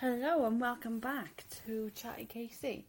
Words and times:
Hello 0.00 0.46
and 0.46 0.60
welcome 0.60 1.00
back 1.00 1.42
to 1.66 1.90
Chatty 1.90 2.24
Casey. 2.26 2.86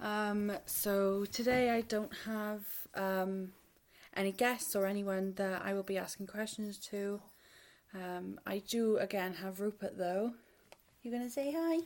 Um, 0.00 0.50
so 0.66 1.24
today 1.24 1.70
I 1.70 1.82
don't 1.82 2.10
have 2.26 2.62
um, 2.96 3.52
any 4.16 4.32
guests 4.32 4.74
or 4.74 4.84
anyone 4.84 5.34
that 5.36 5.62
I 5.64 5.72
will 5.72 5.84
be 5.84 5.96
asking 5.96 6.26
questions 6.26 6.76
to. 6.90 7.20
Um, 7.94 8.40
I 8.44 8.58
do 8.58 8.96
again 8.96 9.34
have 9.34 9.60
Rupert 9.60 9.96
though. 9.96 10.32
You 11.00 11.12
gonna 11.12 11.30
say 11.30 11.54
hi? 11.56 11.78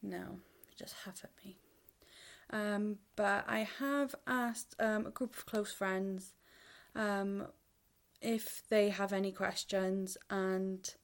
No, 0.00 0.38
just 0.78 0.94
huff 1.04 1.24
at 1.24 1.32
me. 1.44 1.56
Um, 2.50 2.98
but 3.16 3.44
I 3.48 3.66
have 3.80 4.14
asked 4.28 4.76
um, 4.78 5.06
a 5.06 5.10
group 5.10 5.36
of 5.36 5.46
close 5.46 5.72
friends 5.72 6.34
um, 6.94 7.48
if 8.22 8.62
they 8.68 8.90
have 8.90 9.12
any 9.12 9.32
questions, 9.32 10.16
and 10.30 10.94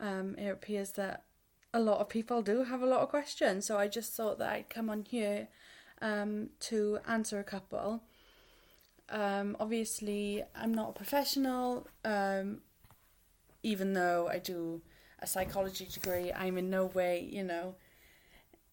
um, 0.00 0.34
it 0.36 0.48
appears 0.48 0.92
that 0.92 1.24
a 1.72 1.80
lot 1.80 2.00
of 2.00 2.08
people 2.08 2.42
do 2.42 2.64
have 2.64 2.82
a 2.82 2.86
lot 2.86 3.00
of 3.00 3.08
questions. 3.08 3.66
So 3.66 3.78
I 3.78 3.88
just 3.88 4.12
thought 4.14 4.38
that 4.38 4.50
I'd 4.50 4.70
come 4.70 4.88
on 4.88 5.04
here 5.08 5.48
um, 6.00 6.50
to 6.60 6.98
answer 7.06 7.38
a 7.38 7.44
couple. 7.44 8.02
Um, 9.08 9.56
obviously, 9.60 10.42
I'm 10.54 10.74
not 10.74 10.90
a 10.90 10.92
professional, 10.92 11.86
um, 12.04 12.62
even 13.62 13.92
though 13.92 14.28
I 14.28 14.38
do 14.38 14.82
a 15.20 15.26
psychology 15.26 15.86
degree. 15.86 16.32
I'm 16.32 16.58
in 16.58 16.70
no 16.70 16.86
way, 16.86 17.28
you 17.30 17.44
know, 17.44 17.76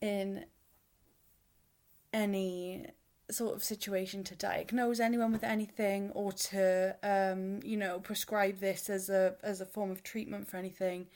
in 0.01 0.45
any 2.11 2.87
sort 3.33 3.55
of 3.55 3.63
situation 3.63 4.23
to 4.25 4.35
diagnose 4.35 4.99
anyone 4.99 5.31
with 5.31 5.43
anything 5.43 6.11
or 6.11 6.31
to 6.31 6.95
um, 7.03 7.59
you 7.63 7.77
know 7.77 7.99
prescribe 7.99 8.59
this 8.59 8.89
as 8.89 9.09
a 9.09 9.35
as 9.43 9.61
a 9.61 9.65
form 9.65 9.91
of 9.91 10.03
treatment 10.03 10.47
for 10.47 10.57
anything. 10.57 11.07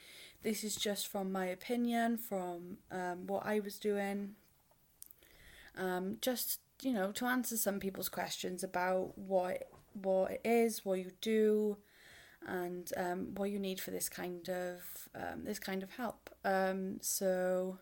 This 0.44 0.64
is 0.64 0.76
just 0.76 1.08
from 1.08 1.32
my 1.32 1.46
opinion 1.46 2.18
from 2.18 2.78
um, 2.92 3.28
what 3.28 3.46
i 3.46 3.60
was 3.60 3.78
doing. 3.80 4.36
Um, 5.78 6.18
just 6.22 6.60
you 6.82 6.94
know 6.94 7.12
to 7.14 7.26
answer 7.26 7.58
some 7.58 7.80
people's 7.80 8.10
questions 8.10 8.64
about 8.64 9.18
what 9.18 9.70
what 9.94 10.32
it 10.32 10.42
is 10.44 10.86
what 10.86 11.00
you 11.00 11.12
do 11.22 11.78
and 12.46 12.92
um, 12.96 13.34
what 13.36 13.50
you 13.50 13.60
need 13.60 13.80
for 13.80 13.92
this 13.92 14.10
kind 14.10 14.50
of 14.50 15.10
um, 15.16 15.44
this 15.44 15.60
kind 15.60 15.84
of 15.84 15.92
help. 15.92 16.30
Um, 16.46 16.98
so 17.02 17.80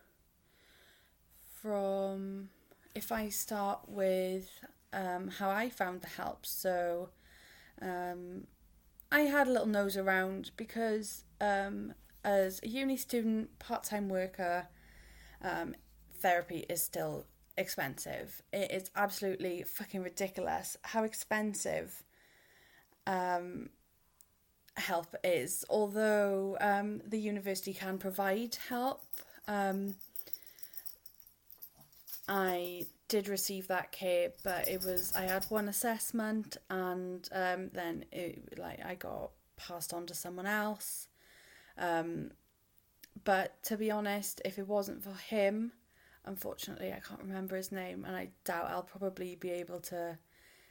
from 1.61 2.49
if 2.95 3.11
I 3.11 3.29
start 3.29 3.81
with 3.87 4.49
um, 4.93 5.27
how 5.27 5.49
I 5.49 5.69
found 5.69 6.01
the 6.01 6.07
help, 6.07 6.45
so 6.45 7.09
um, 7.81 8.47
I 9.11 9.21
had 9.21 9.47
a 9.47 9.51
little 9.51 9.67
nose 9.67 9.97
around 9.97 10.51
because 10.55 11.25
um, 11.41 11.93
as 12.23 12.61
a 12.63 12.67
uni 12.67 12.97
student, 12.97 13.59
part 13.59 13.83
time 13.83 14.09
worker, 14.09 14.67
um, 15.41 15.75
therapy 16.19 16.65
is 16.69 16.81
still 16.81 17.25
expensive. 17.57 18.41
It 18.51 18.71
is 18.71 18.89
absolutely 18.95 19.63
fucking 19.63 20.01
ridiculous 20.01 20.77
how 20.83 21.03
expensive 21.03 22.03
um, 23.05 23.69
help 24.77 25.15
is. 25.23 25.65
Although 25.69 26.57
um, 26.61 27.01
the 27.05 27.19
university 27.19 27.73
can 27.73 27.97
provide 27.97 28.57
help. 28.69 29.03
Um, 29.47 29.95
I 32.27 32.85
did 33.07 33.27
receive 33.27 33.67
that 33.67 33.91
kit, 33.91 34.39
but 34.43 34.67
it 34.67 34.83
was 34.83 35.13
I 35.15 35.23
had 35.23 35.45
one 35.45 35.69
assessment 35.69 36.57
and 36.69 37.27
um, 37.31 37.69
then 37.73 38.05
it 38.11 38.57
like 38.57 38.83
I 38.83 38.95
got 38.95 39.31
passed 39.57 39.93
on 39.93 40.05
to 40.07 40.13
someone 40.13 40.47
else. 40.47 41.07
Um, 41.77 42.31
but 43.23 43.61
to 43.63 43.77
be 43.77 43.91
honest, 43.91 44.41
if 44.43 44.57
it 44.57 44.67
wasn't 44.67 45.03
for 45.03 45.13
him, 45.13 45.71
unfortunately 46.25 46.91
I 46.91 46.99
can't 46.99 47.21
remember 47.21 47.55
his 47.55 47.71
name, 47.71 48.03
and 48.05 48.15
I 48.15 48.29
doubt 48.43 48.69
I'll 48.69 48.83
probably 48.83 49.35
be 49.35 49.51
able 49.51 49.79
to 49.81 50.17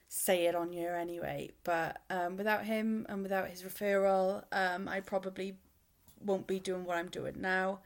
say 0.08 0.46
it 0.46 0.54
on 0.54 0.70
here 0.70 0.94
anyway. 0.94 1.50
But 1.62 1.98
um, 2.10 2.36
without 2.36 2.64
him 2.64 3.06
and 3.08 3.22
without 3.22 3.48
his 3.48 3.62
referral, 3.62 4.44
um, 4.52 4.88
I 4.88 5.00
probably 5.00 5.56
won't 6.24 6.46
be 6.46 6.58
doing 6.58 6.84
what 6.84 6.96
I'm 6.96 7.08
doing 7.08 7.40
now. 7.40 7.80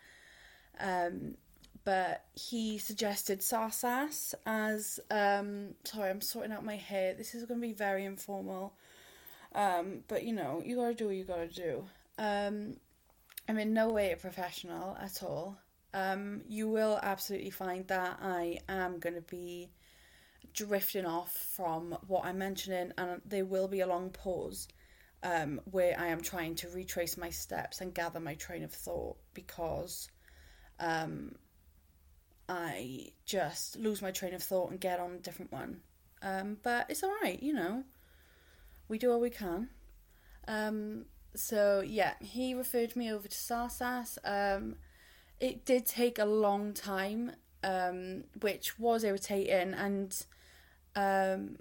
Um, 0.81 1.37
but 1.89 2.27
he 2.35 2.77
suggested 2.77 3.41
SARSAS 3.41 4.35
as 4.45 5.01
um 5.11 5.75
sorry 5.85 6.11
I'm 6.11 6.21
sorting 6.21 6.53
out 6.53 6.63
my 6.63 6.77
hair. 6.77 7.15
This 7.15 7.35
is 7.35 7.47
going 7.47 7.63
to 7.63 7.67
be 7.67 7.73
very 7.73 8.05
informal. 8.05 8.75
Um 9.55 10.05
but 10.07 10.23
you 10.23 10.35
know 10.35 10.63
you 10.63 10.77
got 10.77 10.89
to 10.89 10.95
do 10.95 11.07
what 11.07 11.17
you 11.17 11.25
got 11.25 11.37
to 11.37 11.49
do. 11.49 11.85
Um 12.19 12.77
I'm 13.49 13.57
in 13.57 13.73
no 13.73 13.89
way 13.89 14.13
a 14.13 14.19
professional 14.19 14.99
at 15.01 15.23
all. 15.23 15.57
Um 15.95 16.43
you 16.47 16.69
will 16.69 17.01
absolutely 17.03 17.49
find 17.49 17.89
that 17.89 18.19
I 18.21 18.59
am 18.69 18.99
going 18.99 19.15
to 19.15 19.23
be 19.23 19.71
drifting 20.53 21.07
off 21.07 21.33
from 21.57 21.97
what 22.07 22.27
I'm 22.27 22.37
mentioning 22.37 22.93
and 22.99 23.23
there 23.25 23.47
will 23.47 23.67
be 23.67 23.81
a 23.81 23.87
long 23.87 24.11
pause 24.11 24.69
um 25.23 25.59
where 25.65 25.99
I 25.99 26.09
am 26.09 26.21
trying 26.21 26.55
to 26.57 26.69
retrace 26.69 27.17
my 27.17 27.31
steps 27.31 27.81
and 27.81 27.95
gather 27.95 28.21
my 28.21 28.35
train 28.35 28.63
of 28.63 28.75
thought 28.75 29.17
because 29.33 30.11
um 30.81 31.33
I 32.49 33.13
just 33.27 33.77
lose 33.77 34.01
my 34.01 34.11
train 34.11 34.35
of 34.35 34.43
thought 34.43 34.71
and 34.71 34.81
get 34.81 35.01
on 35.01 35.13
a 35.13 35.19
different 35.19 35.53
one. 35.53 35.81
Um, 36.23 36.57
but 36.63 36.87
it's 36.89 37.03
all 37.03 37.15
right, 37.23 37.41
you 37.43 37.53
know. 37.53 37.85
We 38.89 38.99
do 38.99 39.13
all 39.13 39.21
we 39.21 39.31
can. 39.31 39.69
Um, 40.47 41.05
so 41.35 41.83
yeah, 41.87 42.15
he 42.21 42.55
referred 42.55 42.97
me 42.97 43.13
over 43.13 43.29
to 43.29 43.37
SARSAS. 43.37 44.19
Um, 44.25 44.77
it 45.41 45.65
did 45.65 45.87
take 45.87 46.19
a 46.19 46.25
long 46.25 46.73
time, 46.73 47.33
um, 47.63 48.25
which 48.41 48.79
was 48.79 49.05
irritating, 49.05 49.75
and 49.75 50.25
um, 50.97 51.59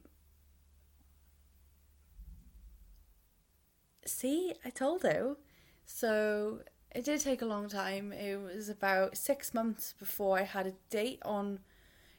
see, 4.05 4.53
I 4.65 4.69
told 4.69 5.03
you. 5.03 5.37
So 5.85 6.61
it 6.95 7.05
did 7.05 7.21
take 7.21 7.41
a 7.41 7.45
long 7.45 7.69
time. 7.69 8.11
It 8.11 8.37
was 8.37 8.69
about 8.69 9.17
six 9.17 9.53
months 9.53 9.93
before 9.99 10.39
I 10.39 10.43
had 10.43 10.67
a 10.67 10.73
date 10.89 11.19
on, 11.23 11.59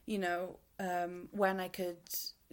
you 0.07 0.19
know, 0.19 0.59
um, 0.79 1.29
when 1.33 1.61
I 1.61 1.69
could 1.69 1.99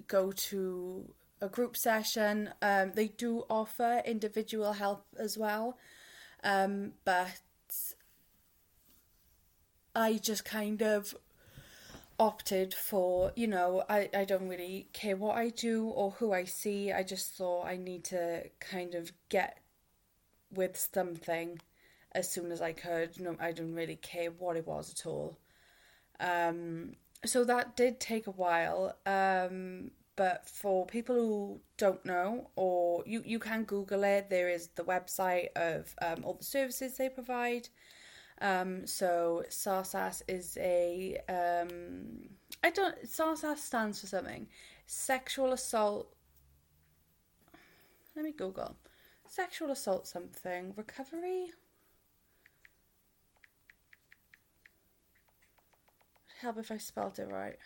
go 0.08 0.31
to 0.31 1.14
a 1.42 1.50
group 1.50 1.78
session. 1.78 2.50
Um, 2.62 2.94
they 2.96 3.09
do 3.09 3.46
offer 3.50 4.02
individual 4.06 4.74
help 4.74 5.06
as 5.18 5.38
well, 5.38 5.78
um, 6.44 6.94
but 7.03 7.42
I 9.94 10.18
just 10.18 10.44
kind 10.46 10.82
of 10.82 11.16
opted 12.18 12.74
for, 12.74 13.32
you 13.36 13.47
know, 13.47 13.84
I, 13.90 14.09
I 14.14 14.26
don't 14.26 14.47
really 14.47 14.88
care 14.94 15.18
what 15.18 15.38
I 15.38 15.50
do 15.50 15.88
or 15.88 16.12
who 16.12 16.34
I 16.34 16.46
see. 16.46 16.92
I 16.92 17.03
just 17.03 17.34
thought 17.34 17.66
I 17.66 17.78
need 17.78 18.06
to 18.06 18.50
kind 18.59 18.96
of 18.96 19.12
get 19.30 19.59
with 20.53 20.78
something 20.94 21.59
as 22.16 22.31
soon 22.31 22.52
as 22.52 22.62
I 22.62 22.72
could. 22.72 23.20
No, 23.20 23.36
I 23.40 23.52
didn't 23.52 23.76
really 23.76 23.98
care 23.98 24.31
what 24.31 24.58
it 24.58 24.66
was 24.66 24.92
at 24.92 25.06
all. 25.06 25.38
Um, 26.20 26.94
so 27.26 27.44
that 27.44 27.76
did 27.76 28.00
take 28.00 28.28
a 28.28 28.31
while. 28.31 28.96
Um, 29.06 29.92
but 30.16 30.48
for 30.48 30.86
people 30.86 31.16
who 31.16 31.59
don't 31.78 32.03
know, 32.06 32.50
or 32.56 33.03
you, 33.06 33.22
you 33.26 33.38
can 33.38 33.66
Google 33.66 34.03
it, 34.06 34.30
there 34.30 34.50
is 34.50 34.70
the 34.76 34.84
website 34.84 35.50
of 35.56 35.94
um, 36.02 36.24
all 36.24 36.36
the 36.36 36.46
services 36.46 36.98
they 36.98 37.09
provide. 37.09 37.68
Um, 38.42 38.88
so 38.88 39.44
SARSAS 39.50 40.24
is 40.28 40.58
a 40.59 41.18
um, 41.30 42.30
I 42.64 42.70
don't 42.70 42.96
SARSAS 43.08 43.58
stands 43.58 44.02
for 44.02 44.08
something. 44.08 44.47
Sexual 44.88 45.53
assault. 45.53 46.14
Let 48.16 48.26
me 48.26 48.32
Google. 48.32 48.76
Sexual 49.28 49.72
assault 49.72 50.08
something 50.08 50.74
recovery. 50.76 51.47
Help 56.41 56.58
if 56.58 56.72
I 56.72 56.78
spelled 56.78 57.20
it 57.20 57.28
right. 57.29 57.58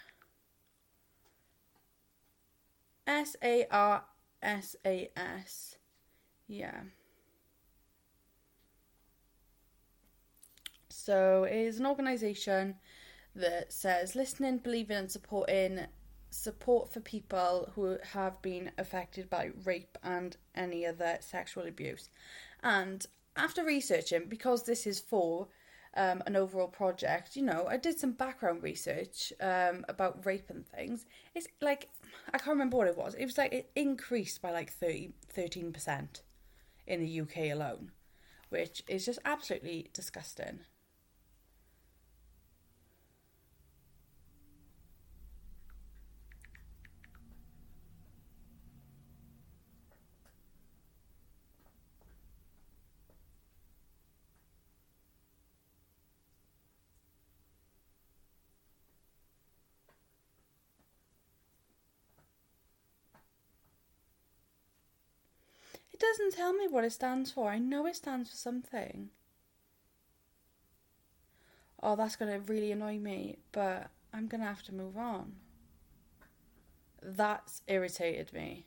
S 3.07 3.35
A 3.43 3.65
R 3.71 4.03
S 4.41 4.75
A 4.85 5.09
S. 5.15 5.77
Yeah. 6.47 6.81
So 10.89 11.43
it 11.43 11.55
is 11.55 11.79
an 11.79 11.85
organisation 11.85 12.75
that 13.35 13.71
says 13.71 14.15
listening, 14.15 14.59
believing, 14.59 14.97
and 14.97 15.11
supporting 15.11 15.81
support 16.29 16.91
for 16.91 16.99
people 16.99 17.71
who 17.75 17.97
have 18.13 18.41
been 18.41 18.71
affected 18.77 19.29
by 19.29 19.51
rape 19.63 19.97
and 20.03 20.37
any 20.53 20.85
other 20.85 21.17
sexual 21.21 21.65
abuse. 21.65 22.09
And 22.61 23.05
after 23.35 23.63
researching, 23.63 24.25
because 24.27 24.63
this 24.63 24.85
is 24.85 24.99
for 24.99 25.47
um, 25.95 26.21
an 26.25 26.35
overall 26.35 26.67
project, 26.67 27.35
you 27.35 27.43
know, 27.43 27.65
I 27.67 27.77
did 27.77 27.99
some 27.99 28.11
background 28.11 28.63
research 28.63 29.33
um, 29.41 29.85
about 29.89 30.25
rape 30.25 30.49
and 30.49 30.65
things. 30.67 31.05
It's 31.33 31.47
like, 31.61 31.89
I 32.33 32.37
can't 32.37 32.49
remember 32.49 32.77
what 32.77 32.87
it 32.87 32.97
was. 32.97 33.15
It 33.15 33.25
was 33.25 33.37
like 33.37 33.53
it 33.53 33.71
increased 33.75 34.41
by 34.41 34.51
like 34.51 34.71
30, 34.71 35.11
13% 35.35 36.21
in 36.87 36.99
the 36.99 37.21
UK 37.21 37.51
alone, 37.51 37.91
which 38.49 38.83
is 38.87 39.05
just 39.05 39.19
absolutely 39.25 39.89
disgusting. 39.93 40.59
Doesn't 66.09 66.33
tell 66.33 66.53
me 66.53 66.67
what 66.67 66.83
it 66.83 66.91
stands 66.91 67.31
for. 67.31 67.49
I 67.49 67.59
know 67.59 67.85
it 67.85 67.95
stands 67.95 68.29
for 68.29 68.35
something. 68.35 69.09
Oh, 71.81 71.95
that's 71.95 72.15
going 72.15 72.31
to 72.31 72.39
really 72.51 72.71
annoy 72.71 72.97
me, 72.97 73.37
but 73.51 73.89
I'm 74.13 74.27
going 74.27 74.41
to 74.41 74.47
have 74.47 74.63
to 74.63 74.73
move 74.73 74.97
on. 74.97 75.33
That's 77.01 77.61
irritated 77.67 78.33
me. 78.33 78.65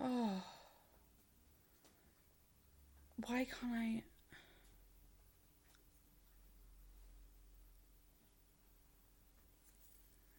Oh. 0.00 0.42
Why 3.26 3.46
can't 3.46 3.72
I? 3.74 4.02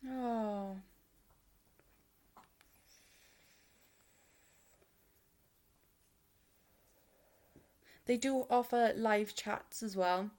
Oh. 0.08 0.78
They 8.06 8.18
do 8.18 8.46
offer 8.50 8.94
live 8.96 9.36
chats 9.36 9.82
as 9.82 9.96
well. 9.96 10.30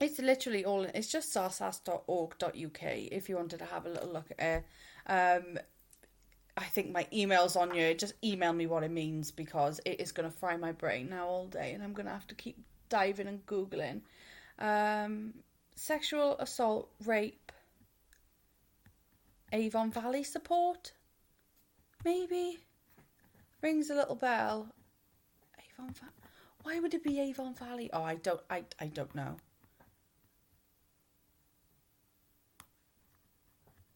It's 0.00 0.18
literally 0.18 0.64
all, 0.64 0.82
it's 0.82 1.08
just 1.08 1.34
sarsas.org.uk 1.34 2.82
if 2.82 3.28
you 3.28 3.36
wanted 3.36 3.58
to 3.58 3.64
have 3.64 3.84
a 3.84 3.90
little 3.90 4.12
look 4.12 4.30
at 4.38 4.64
it. 5.08 5.10
Um, 5.10 5.58
I 6.56 6.64
think 6.64 6.92
my 6.92 7.06
email's 7.12 7.56
on 7.56 7.74
you. 7.74 7.94
Just 7.94 8.14
email 8.24 8.52
me 8.52 8.66
what 8.66 8.84
it 8.84 8.90
means 8.90 9.30
because 9.30 9.80
it 9.84 10.00
is 10.00 10.12
going 10.12 10.30
to 10.30 10.36
fry 10.36 10.56
my 10.56 10.72
brain 10.72 11.08
now 11.08 11.26
all 11.26 11.46
day 11.46 11.72
and 11.72 11.82
I'm 11.82 11.92
going 11.92 12.06
to 12.06 12.12
have 12.12 12.26
to 12.28 12.34
keep 12.34 12.58
diving 12.88 13.26
and 13.26 13.44
Googling. 13.46 14.00
Um, 14.58 15.34
sexual 15.74 16.36
assault, 16.38 16.90
rape, 17.04 17.52
Avon 19.52 19.90
Valley 19.90 20.22
support? 20.22 20.92
Maybe? 22.04 22.58
Rings 23.62 23.90
a 23.90 23.94
little 23.94 24.16
bell. 24.16 24.68
Avon 25.58 25.92
Valley. 25.92 26.17
Why 26.62 26.80
would 26.80 26.94
it 26.94 27.02
be 27.02 27.20
Avon 27.20 27.54
Valley? 27.54 27.90
Oh, 27.92 28.02
I 28.02 28.16
don't 28.16 28.40
I 28.50 28.64
I 28.80 28.86
don't 28.86 29.14
know. 29.14 29.36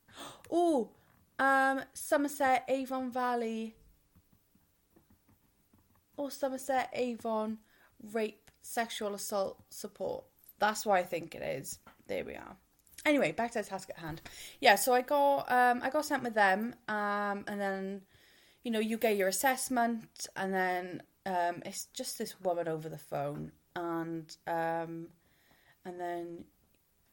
Oh, 0.51 0.91
um 1.39 1.81
Somerset 1.95 2.65
Avon 2.69 3.11
Valley 3.11 3.75
or 6.17 6.31
Somerset 6.31 6.91
Avon 6.93 7.59
rape 8.13 8.51
sexual 8.61 9.15
assault 9.15 9.63
support. 9.71 10.25
That's 10.59 10.85
what 10.87 10.99
I 10.99 11.03
think 11.03 11.35
it 11.35 11.43
is. 11.43 11.79
There 12.07 12.25
we 12.25 12.35
are 12.35 12.57
anyway, 13.05 13.33
back 13.33 13.53
to 13.53 13.59
the 13.63 13.69
task 13.69 13.91
at 13.91 13.99
hand. 13.99 14.21
Yeah, 14.61 14.77
so 14.77 14.93
I 14.93 15.03
got 15.03 15.51
um 15.51 15.81
I 15.83 15.91
got 15.91 16.05
sent 16.05 16.23
with 16.23 16.35
them, 16.35 16.75
um, 16.89 17.45
and 17.47 17.61
then 17.61 18.03
you 18.63 18.71
know 18.71 18.81
you 18.81 18.99
get 18.99 19.17
your 19.17 19.29
assessment, 19.29 20.27
and 20.37 20.53
then 20.53 21.03
um 21.27 21.63
it's 21.65 21.87
just 21.87 22.19
this 22.19 22.41
woman 22.41 22.69
over 22.69 22.89
the 22.89 22.99
phone, 22.99 23.53
and 23.77 24.37
um, 24.47 25.09
and 25.85 26.01
then 26.01 26.45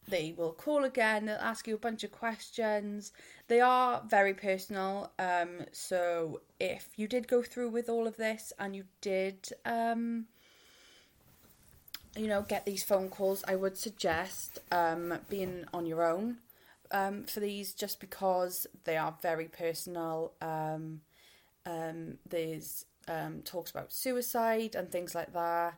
they 0.07 0.33
will 0.35 0.53
call 0.53 0.83
again. 0.83 1.25
They'll 1.25 1.37
ask 1.37 1.67
you 1.67 1.75
a 1.75 1.79
bunch 1.79 2.03
of 2.03 2.11
questions. 2.11 3.11
They 3.47 3.61
are 3.61 4.01
very 4.07 4.33
personal. 4.33 5.11
Um, 5.19 5.65
so 5.71 6.41
if 6.59 6.89
you 6.95 7.07
did 7.07 7.27
go 7.27 7.43
through 7.43 7.69
with 7.69 7.89
all 7.89 8.07
of 8.07 8.17
this 8.17 8.51
and 8.57 8.75
you 8.75 8.85
did 9.01 9.49
um 9.65 10.25
you 12.15 12.27
know, 12.27 12.41
get 12.41 12.65
these 12.65 12.83
phone 12.83 13.09
calls, 13.09 13.43
I 13.47 13.55
would 13.55 13.77
suggest 13.77 14.59
um, 14.71 15.19
being 15.29 15.65
on 15.73 15.85
your 15.85 16.03
own 16.03 16.37
um, 16.91 17.23
for 17.23 17.39
these 17.39 17.73
just 17.73 17.99
because 17.99 18.67
they 18.83 18.97
are 18.97 19.15
very 19.21 19.47
personal. 19.47 20.33
Um, 20.41 21.01
um, 21.65 22.17
there's 22.27 22.85
um, 23.09 23.41
talks 23.43 23.71
about 23.71 23.91
suicide 23.91 24.75
and 24.75 24.89
things 24.89 25.15
like 25.15 25.33
that, 25.33 25.73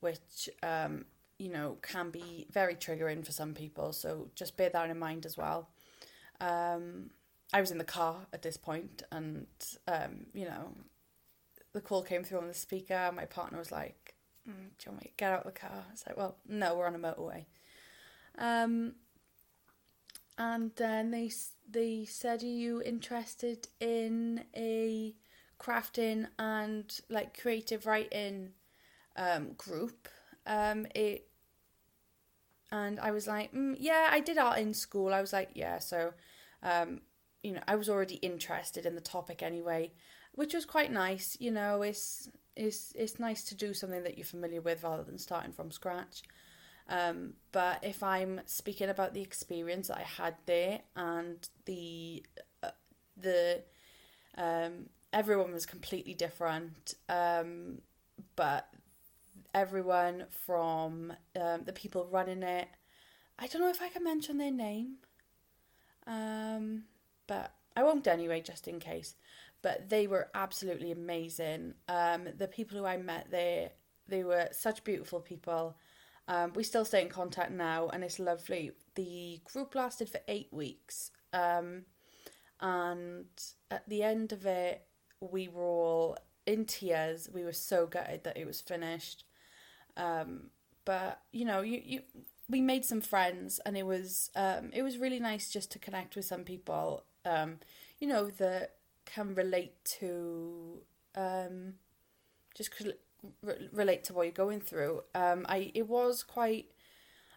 which, 0.00 0.50
um, 0.62 1.04
you 1.38 1.48
know, 1.48 1.78
can 1.80 2.10
be 2.10 2.46
very 2.50 2.74
triggering 2.74 3.24
for 3.24 3.32
some 3.32 3.54
people. 3.54 3.92
So 3.92 4.28
just 4.34 4.56
bear 4.56 4.68
that 4.70 4.90
in 4.90 4.98
mind 4.98 5.24
as 5.24 5.36
well. 5.36 5.68
Um, 6.40 7.10
I 7.52 7.60
was 7.60 7.70
in 7.70 7.78
the 7.78 7.84
car 7.84 8.26
at 8.32 8.42
this 8.42 8.56
point 8.56 9.04
and, 9.12 9.46
um, 9.86 10.26
you 10.34 10.44
know, 10.44 10.72
the 11.72 11.80
call 11.80 12.02
came 12.02 12.24
through 12.24 12.38
on 12.38 12.48
the 12.48 12.54
speaker. 12.54 13.10
My 13.14 13.24
partner 13.24 13.58
was 13.58 13.70
like, 13.70 14.14
mm, 14.48 14.52
do 14.52 14.84
you 14.84 14.92
want 14.92 15.04
me 15.04 15.10
to 15.10 15.16
get 15.16 15.32
out 15.32 15.46
of 15.46 15.54
the 15.54 15.58
car? 15.58 15.84
It's 15.92 16.06
like, 16.06 16.16
well, 16.16 16.36
no, 16.48 16.76
we're 16.76 16.86
on 16.86 16.96
a 16.96 16.98
motorway. 16.98 17.44
Um, 18.36 18.94
and 20.36 20.72
then 20.74 21.12
they 21.12 21.30
they 21.70 22.04
said, 22.04 22.42
are 22.42 22.46
you 22.46 22.82
interested 22.82 23.68
in 23.80 24.44
a 24.56 25.14
crafting 25.58 26.26
and 26.38 27.00
like 27.08 27.40
creative 27.40 27.86
writing 27.86 28.50
um, 29.16 29.52
group? 29.52 30.08
Um, 30.46 30.86
it 30.94 31.28
and 32.70 32.98
I 32.98 33.12
was 33.12 33.28
like, 33.28 33.52
mm, 33.52 33.76
yeah, 33.78 34.08
I 34.10 34.20
did 34.20 34.36
art 34.36 34.58
in 34.58 34.74
school. 34.74 35.14
I 35.14 35.20
was 35.20 35.32
like, 35.32 35.50
yeah, 35.54 35.78
so 35.78 36.12
um, 36.62 37.02
you 37.42 37.52
know, 37.52 37.60
I 37.68 37.76
was 37.76 37.88
already 37.88 38.16
interested 38.16 38.86
in 38.86 38.94
the 38.94 39.00
topic 39.00 39.42
anyway, 39.42 39.92
which 40.32 40.54
was 40.54 40.64
quite 40.64 40.90
nice. 40.90 41.36
You 41.38 41.50
know, 41.50 41.82
it's 41.82 42.28
it's 42.56 42.92
it's 42.96 43.20
nice 43.20 43.44
to 43.44 43.54
do 43.54 43.74
something 43.74 44.02
that 44.02 44.16
you're 44.16 44.24
familiar 44.24 44.60
with 44.60 44.82
rather 44.82 45.04
than 45.04 45.18
starting 45.18 45.52
from 45.52 45.70
scratch. 45.70 46.22
Um, 46.88 47.34
but 47.52 47.82
if 47.82 48.02
I'm 48.02 48.40
speaking 48.46 48.88
about 48.88 49.14
the 49.14 49.22
experience 49.22 49.88
that 49.88 49.98
I 49.98 50.02
had 50.02 50.34
there 50.46 50.80
and 50.96 51.48
the 51.66 52.24
uh, 52.62 52.70
the 53.16 53.62
um, 54.36 54.88
everyone 55.14 55.52
was 55.52 55.64
completely 55.64 56.12
different, 56.12 56.94
um, 57.08 57.80
but 58.36 58.68
everyone 59.54 60.26
from 60.44 61.14
um, 61.40 61.62
the 61.64 61.72
people 61.72 62.06
running 62.10 62.42
it, 62.42 62.68
I 63.38 63.46
don't 63.46 63.62
know 63.62 63.70
if 63.70 63.80
I 63.80 63.88
can 63.88 64.04
mention 64.04 64.36
their 64.36 64.50
name, 64.50 64.96
um, 66.06 66.84
but 67.26 67.54
I 67.74 67.82
won't 67.82 68.06
anyway, 68.06 68.42
just 68.42 68.68
in 68.68 68.78
case 68.78 69.14
but 69.64 69.88
they 69.88 70.06
were 70.06 70.28
absolutely 70.34 70.92
amazing. 70.92 71.72
Um, 71.88 72.28
the 72.36 72.46
people 72.46 72.76
who 72.76 72.84
I 72.84 72.98
met 72.98 73.30
there, 73.30 73.70
they 74.06 74.22
were 74.22 74.48
such 74.52 74.84
beautiful 74.84 75.20
people. 75.20 75.78
Um, 76.28 76.52
we 76.54 76.62
still 76.62 76.84
stay 76.84 77.00
in 77.00 77.08
contact 77.08 77.50
now, 77.50 77.88
and 77.88 78.04
it's 78.04 78.18
lovely. 78.18 78.72
The 78.94 79.40
group 79.42 79.74
lasted 79.74 80.10
for 80.10 80.20
eight 80.28 80.48
weeks, 80.52 81.12
um, 81.32 81.86
and 82.60 83.24
at 83.70 83.88
the 83.88 84.02
end 84.02 84.32
of 84.32 84.44
it, 84.44 84.82
we 85.30 85.48
were 85.48 85.64
all 85.64 86.18
in 86.46 86.64
tears. 86.64 87.28
We 87.32 87.44
were 87.44 87.52
so 87.52 87.86
gutted 87.86 88.24
that 88.24 88.36
it 88.36 88.46
was 88.46 88.60
finished. 88.60 89.24
Um, 89.96 90.50
but 90.84 91.20
you 91.32 91.44
know, 91.44 91.60
you 91.62 91.80
you 91.84 92.00
we 92.48 92.60
made 92.60 92.84
some 92.84 93.00
friends, 93.00 93.60
and 93.64 93.76
it 93.76 93.86
was 93.86 94.30
um, 94.36 94.70
it 94.72 94.82
was 94.82 94.98
really 94.98 95.20
nice 95.20 95.50
just 95.50 95.70
to 95.72 95.78
connect 95.78 96.16
with 96.16 96.24
some 96.24 96.44
people. 96.44 97.04
Um, 97.24 97.58
you 97.98 98.08
know 98.08 98.28
that 98.28 98.74
can 99.06 99.34
relate 99.34 99.84
to 99.84 100.80
um, 101.14 101.74
just 102.54 102.70
re- 103.42 103.68
relate 103.72 104.04
to 104.04 104.14
what 104.14 104.24
you're 104.24 104.32
going 104.32 104.60
through. 104.60 105.02
Um, 105.14 105.46
I 105.48 105.70
it 105.74 105.88
was 105.88 106.22
quite 106.22 106.66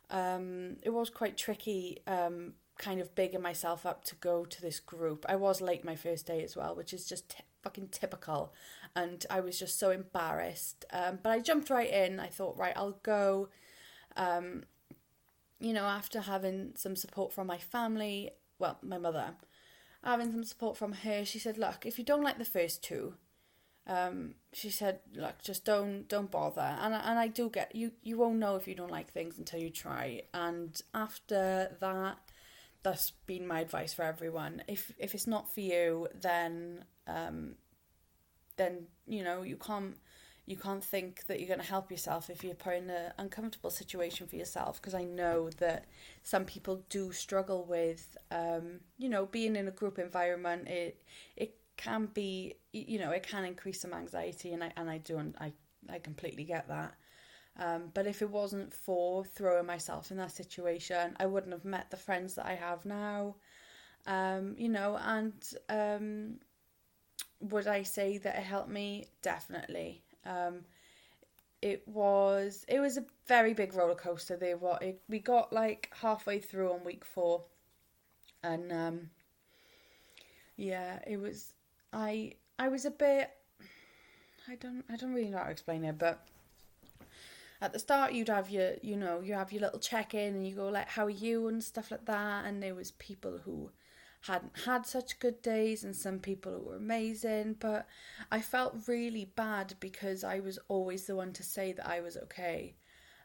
um, 0.10 0.78
it 0.84 0.90
was 0.90 1.10
quite 1.10 1.38
tricky. 1.38 2.00
Um, 2.08 2.54
kind 2.78 3.02
of 3.02 3.16
bigging 3.16 3.42
myself 3.42 3.88
up 3.88 4.04
to 4.06 4.16
go 4.16 4.46
to 4.46 4.62
this 4.62 4.80
group. 4.80 5.26
I 5.28 5.36
was 5.36 5.62
late 5.62 5.84
my 5.84 5.96
first 5.96 6.28
day 6.28 6.44
as 6.44 6.56
well, 6.56 6.76
which 6.76 6.94
is 6.94 7.08
just 7.08 7.30
t- 7.30 7.44
fucking 7.62 7.90
typical, 7.90 8.54
and 8.96 9.26
I 9.30 9.40
was 9.40 9.60
just 9.60 9.80
so 9.80 9.92
embarrassed. 9.92 10.86
Um, 10.92 11.20
but 11.22 11.32
I 11.32 11.40
jumped 11.40 11.70
right 11.70 11.92
in. 11.92 12.20
I 12.20 12.28
thought, 12.28 12.58
right, 12.58 12.74
I'll 12.76 13.00
go. 13.04 13.50
Um, 14.16 14.64
you 15.60 15.74
know, 15.74 15.86
after 15.86 16.22
having 16.22 16.74
some 16.76 16.96
support 16.96 17.34
from 17.34 17.48
my 17.48 17.58
family, 17.58 18.32
well, 18.60 18.78
my 18.82 18.98
mother, 18.98 19.36
having 20.04 20.32
some 20.32 20.44
support 20.44 20.78
from 20.78 20.94
her, 20.94 21.26
she 21.26 21.40
said, 21.40 21.58
"Look, 21.58 21.86
if 21.86 21.98
you 21.98 22.06
don't 22.06 22.24
like 22.24 22.38
the 22.38 22.46
first 22.46 22.84
two, 22.84 23.16
um, 23.88 24.36
she 24.54 24.70
said, 24.70 25.00
look, 25.16 25.42
just 25.42 25.66
don't 25.66 26.08
don't 26.08 26.30
bother." 26.32 26.78
And 26.82 26.94
and 26.94 27.20
I 27.20 27.28
do 27.28 27.50
get 27.50 27.76
you. 27.76 27.92
You 28.04 28.18
won't 28.18 28.38
know 28.40 28.56
if 28.56 28.68
you 28.68 28.76
don't 28.76 28.92
like 28.92 29.12
things 29.12 29.38
until 29.38 29.60
you 29.60 29.70
try. 29.70 30.24
And 30.34 30.80
after 30.94 31.76
that, 31.80 32.18
that's 32.84 33.12
been 33.26 33.48
my 33.48 33.62
advice 33.62 33.94
for 33.94 34.04
everyone. 34.04 34.64
If 34.68 34.94
if 34.98 35.14
it's 35.16 35.28
not 35.28 35.54
for 35.54 35.62
you, 35.62 36.08
then 36.14 36.86
um, 37.08 37.56
then 38.58 38.88
you 39.08 39.24
know 39.24 39.44
you 39.44 39.56
can't 39.56 39.96
you 40.48 40.56
can't 40.56 40.84
think 40.84 41.26
that 41.28 41.40
you're 41.40 41.48
going 41.48 41.60
to 41.60 41.66
help 41.66 41.92
yourself 41.92 42.30
if 42.30 42.42
you're 42.42 42.56
put 42.56 42.76
in 42.76 42.90
an 42.90 43.12
uncomfortable 43.18 43.70
situation 43.70 44.26
for 44.28 44.38
yourself 44.38 44.82
because 44.82 44.94
I 44.96 45.04
know 45.04 45.50
that 45.60 45.86
some 46.24 46.46
people 46.46 46.84
do 46.90 47.12
struggle 47.12 47.66
with 47.66 48.18
um, 48.32 48.80
you 48.98 49.10
know 49.10 49.26
being 49.26 49.56
in 49.56 49.68
a 49.68 49.72
group 49.72 50.00
environment. 50.00 50.68
It 50.68 51.04
it 51.36 51.56
can 51.76 52.08
be 52.08 52.56
you 52.72 52.98
know 52.98 53.12
it 53.12 53.24
can 53.24 53.44
increase 53.44 53.82
some 53.82 53.94
anxiety 53.94 54.54
and 54.54 54.64
I 54.64 54.72
and 54.78 54.90
I 54.90 55.00
do 55.00 55.34
I 55.40 55.52
I 55.90 56.00
completely 56.00 56.46
get 56.46 56.68
that. 56.70 56.96
Um, 57.60 57.90
but 57.94 58.08
if 58.08 58.22
it 58.22 58.30
wasn't 58.30 58.74
for 58.74 59.26
throwing 59.26 59.66
myself 59.66 60.12
in 60.12 60.18
that 60.18 60.32
situation 60.32 61.16
I 61.20 61.26
wouldn't 61.26 61.54
have 61.54 61.66
met 61.66 61.90
the 61.92 61.98
friends 61.98 62.36
that 62.36 62.46
I 62.46 62.56
have 62.56 62.86
now. 62.86 63.36
Um, 64.06 64.56
you 64.58 64.70
know, 64.70 64.98
and 65.04 65.34
um, 65.68 66.38
would 67.40 67.68
I 67.68 67.84
say 67.84 68.18
that 68.20 68.36
it 68.36 68.44
helped 68.44 68.70
me? 68.70 69.06
Definitely. 69.22 70.04
Um, 70.26 70.66
it 71.62 71.88
was 71.88 72.66
it 72.68 72.80
was 72.80 72.98
a 72.98 73.06
very 73.28 73.54
big 73.54 73.74
roller 73.74 73.96
coaster. 73.96 74.38
They 74.38 74.54
what 74.54 74.84
we 75.10 75.20
got 75.20 75.52
like 75.52 75.92
halfway 76.02 76.40
through 76.40 76.72
on 76.72 76.84
week 76.84 77.04
four, 77.04 77.44
and 78.44 78.72
um, 78.72 79.10
yeah, 80.56 81.00
it 81.08 81.18
was 81.18 81.54
I 81.94 82.34
I 82.60 82.68
was 82.68 82.86
a 82.86 82.92
bit 82.92 83.32
I 84.48 84.56
don't 84.56 84.84
I 84.90 84.96
don't 84.96 85.14
really 85.14 85.30
know 85.30 85.38
how 85.38 85.46
to 85.46 85.52
explain 85.52 85.84
it, 85.84 85.98
but 85.98 86.28
at 87.62 87.74
the 87.74 87.80
start 87.80 88.14
you'd 88.14 88.30
have 88.30 88.50
your 88.50 88.74
you 88.82 88.96
know 88.96 89.22
you 89.22 89.34
have 89.34 89.52
your 89.52 89.62
little 89.62 89.80
check 89.80 90.14
in 90.14 90.36
and 90.36 90.48
you 90.48 90.56
go 90.56 90.70
like 90.70 90.88
how 90.88 91.06
are 91.06 91.10
you 91.10 91.48
and 91.48 91.64
stuff 91.64 91.92
like 91.92 92.06
that 92.06 92.46
and 92.46 92.62
there 92.62 92.76
was 92.76 92.92
people 92.92 93.40
who 93.44 93.72
hadn't 94.22 94.58
had 94.66 94.86
such 94.86 95.20
good 95.20 95.42
days 95.42 95.84
and 95.84 95.96
some 95.96 96.20
people 96.20 96.62
were 96.66 96.76
amazing 96.76 97.56
but 97.60 97.88
i 98.32 98.42
felt 98.42 98.88
really 98.88 99.26
bad 99.36 99.74
because 99.80 100.24
i 100.24 100.40
was 100.40 100.60
always 100.68 101.06
the 101.06 101.16
one 101.16 101.32
to 101.32 101.44
say 101.44 101.72
that 101.72 101.88
i 101.88 102.00
was 102.02 102.18
okay. 102.18 102.76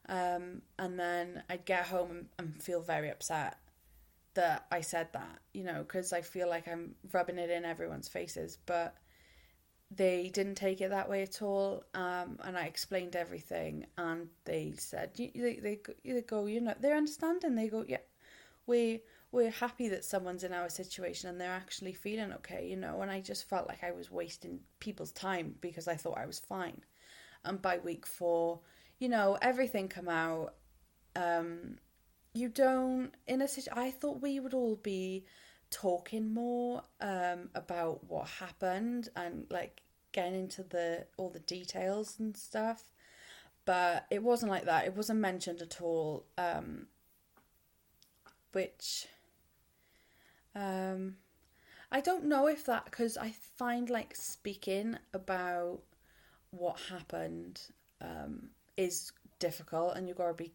Um, 0.09 0.63
and 0.79 0.99
then 0.99 1.43
i'd 1.49 1.65
get 1.65 1.87
home 1.87 2.11
and, 2.11 2.27
and 2.39 2.63
feel 2.63 2.83
very 2.83 3.09
upset 3.09 3.59
that 4.35 4.67
i 4.73 4.81
said 4.81 5.09
that 5.13 5.39
you 5.53 5.63
know 5.63 5.83
because 5.83 6.13
i 6.13 6.21
feel 6.21 6.49
like 6.49 6.67
i'm 6.67 6.95
rubbing 7.13 7.39
it 7.39 7.51
in 7.51 7.65
everyone's 7.65 8.09
faces 8.09 8.59
but 8.67 8.97
they 9.95 10.31
didn't 10.33 10.55
take 10.55 10.81
it 10.81 10.91
that 10.91 11.09
way 11.09 11.23
at 11.23 11.41
all 11.43 11.85
um, 11.95 12.39
and 12.45 12.57
i 12.57 12.65
explained 12.65 13.15
everything 13.15 13.87
and 13.97 14.29
they 14.45 14.73
said 14.77 15.11
they, 15.17 15.31
they, 15.63 15.79
they 16.05 16.21
go 16.23 16.47
you 16.47 16.61
know 16.61 16.75
they're 16.81 16.97
understanding. 16.97 17.55
They 17.55 17.69
go 17.69 17.85
yeah 17.87 17.99
we 18.67 19.03
we're 19.33 19.51
happy 19.51 19.89
that 19.89 20.05
someone's 20.05 20.45
in 20.45 20.53
our 20.53 20.69
situation 20.69 21.29
and 21.29 21.41
they're 21.41 21.51
actually 21.51 21.93
feeling 21.93 22.33
okay 22.33 22.67
you 22.69 22.77
know 22.77 23.01
and 23.03 23.11
i 23.11 23.21
just 23.21 23.49
felt 23.49 23.67
like 23.69 23.83
i 23.83 23.91
was 23.91 24.11
wasting 24.11 24.61
people's 24.79 25.12
time 25.12 25.55
because 25.61 25.89
i 25.89 25.95
thought 25.95 26.19
i 26.19 26.27
was 26.27 26.39
fine 26.39 26.81
and 27.45 27.61
by 27.61 27.79
week 27.79 28.07
four 28.07 28.61
you 28.99 29.09
know 29.09 29.37
everything 29.43 29.89
come 29.89 30.09
out 30.09 30.55
um 31.17 31.77
you 32.35 32.49
don't 32.49 33.11
in 33.27 33.43
a 33.43 33.49
situation 33.49 33.73
i 33.77 33.91
thought 33.91 34.23
we 34.23 34.39
would 34.39 34.55
all 34.55 34.77
be 34.77 35.25
talking 35.73 36.33
more 36.33 36.83
um, 37.01 37.49
about 37.55 38.05
what 38.05 38.29
happened 38.29 39.09
and 39.17 39.47
like 39.51 39.83
getting 40.12 40.35
into 40.35 40.62
the 40.62 41.07
all 41.17 41.31
the 41.31 41.41
details 41.41 42.21
and 42.21 42.37
stuff. 42.37 42.85
But 43.65 44.07
it 44.11 44.23
wasn't 44.23 44.53
like 44.53 44.67
that. 44.67 44.85
It 44.85 44.95
wasn't 44.95 45.21
mentioned 45.21 45.62
at 45.62 45.81
all. 45.81 46.27
Um, 46.39 46.87
which 48.53 49.07
um, 50.55 51.17
I 51.91 52.01
don't 52.01 52.25
know 52.25 52.47
if 52.47 52.65
that 52.67 52.87
because 52.87 53.17
I 53.17 53.35
find 53.57 53.91
like 53.91 54.15
speaking 54.17 54.97
about 55.13 55.81
what 56.51 56.79
happened 56.91 57.61
um, 58.01 58.49
is 58.77 59.13
difficult, 59.39 59.97
and 59.97 60.09
you've 60.09 60.19
got 60.19 60.29
to 60.29 60.35
be 60.35 60.53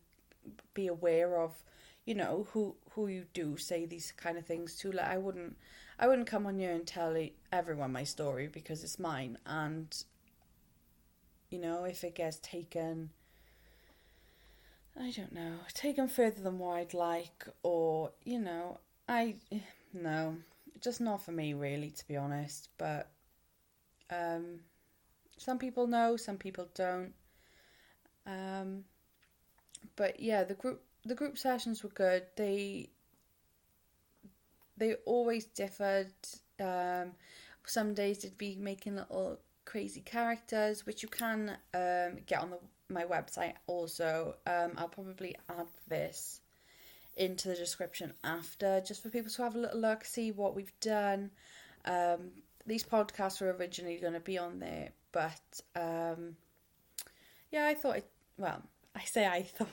be 0.74 0.88
aware 0.88 1.42
of 1.42 1.64
you 2.06 2.16
know 2.16 2.48
who 2.52 2.76
who 2.92 3.08
you 3.08 3.26
do 3.34 3.58
say 3.58 3.86
these 3.86 4.12
kind 4.16 4.38
of 4.38 4.46
things 4.46 4.76
to. 4.78 4.92
Like 4.92 5.08
i 5.08 5.18
wouldn't 5.18 5.58
i 6.00 6.08
wouldn't 6.08 6.28
come 6.28 6.48
on 6.48 6.58
here 6.58 6.72
and 6.72 6.88
tell 6.88 7.16
everyone 7.52 7.92
my 7.92 8.04
story 8.04 8.48
because 8.48 8.84
it's 8.84 8.98
mine 8.98 9.38
and 9.46 10.04
you 11.50 11.60
know 11.60 11.84
if 11.84 12.04
it 12.04 12.16
gets 12.16 12.38
taken 12.40 13.10
i 15.00 15.12
don't 15.12 15.34
know 15.34 15.56
taken 15.74 16.08
further 16.08 16.42
than 16.42 16.60
what 16.60 16.76
i'd 16.76 16.94
like 16.94 17.46
or 17.64 18.12
you 18.24 18.40
know 18.40 18.80
i 19.08 19.36
no 19.94 20.36
just 20.82 21.02
not 21.02 21.22
for 21.22 21.32
me 21.32 21.54
really 21.54 21.90
to 21.90 22.08
be 22.08 22.16
honest 22.16 22.70
but 22.78 23.10
um 24.12 24.60
some 25.38 25.58
people 25.58 25.88
know 25.88 26.18
some 26.18 26.38
people 26.38 26.68
don't 26.76 27.14
um 28.26 28.84
but 29.96 30.20
yeah 30.20 30.44
the 30.44 30.54
group 30.54 30.82
the 31.08 31.16
group 31.16 31.38
sessions 31.38 31.84
were 31.84 31.90
good. 31.90 32.24
They 32.36 32.90
they 34.78 34.96
always 35.06 35.46
differed. 35.46 36.14
Um, 36.60 37.14
some 37.66 37.94
days 37.94 38.20
they'd 38.20 38.38
be 38.38 38.56
making 38.56 38.96
little 38.96 39.40
crazy 39.66 40.02
characters, 40.02 40.86
which 40.86 41.04
you 41.04 41.10
can 41.10 41.58
um, 41.74 42.20
get 42.26 42.42
on 42.42 42.52
the, 42.52 42.60
my 42.90 43.04
website. 43.04 43.54
Also, 43.68 44.36
um, 44.46 44.74
I'll 44.78 44.88
probably 44.88 45.36
add 45.50 45.68
this 45.88 46.42
into 47.18 47.48
the 47.48 47.56
description 47.56 48.14
after, 48.24 48.82
just 48.82 49.04
for 49.04 49.10
people 49.10 49.32
to 49.32 49.44
have 49.44 49.56
a 49.56 49.60
little 49.60 49.80
look, 49.80 50.06
see 50.06 50.32
what 50.32 50.56
we've 50.56 50.80
done. 50.80 51.32
Um, 51.86 52.32
these 52.66 52.84
podcasts 52.84 53.42
were 53.42 53.54
originally 53.54 53.98
going 53.98 54.14
to 54.14 54.20
be 54.20 54.38
on 54.38 54.60
there, 54.60 54.90
but 55.12 55.62
um, 55.76 56.36
yeah, 57.52 57.66
I 57.66 57.74
thought 57.74 57.98
it. 57.98 58.10
Well, 58.38 58.62
I 58.96 59.04
say 59.04 59.26
I 59.26 59.44
thought 59.44 59.70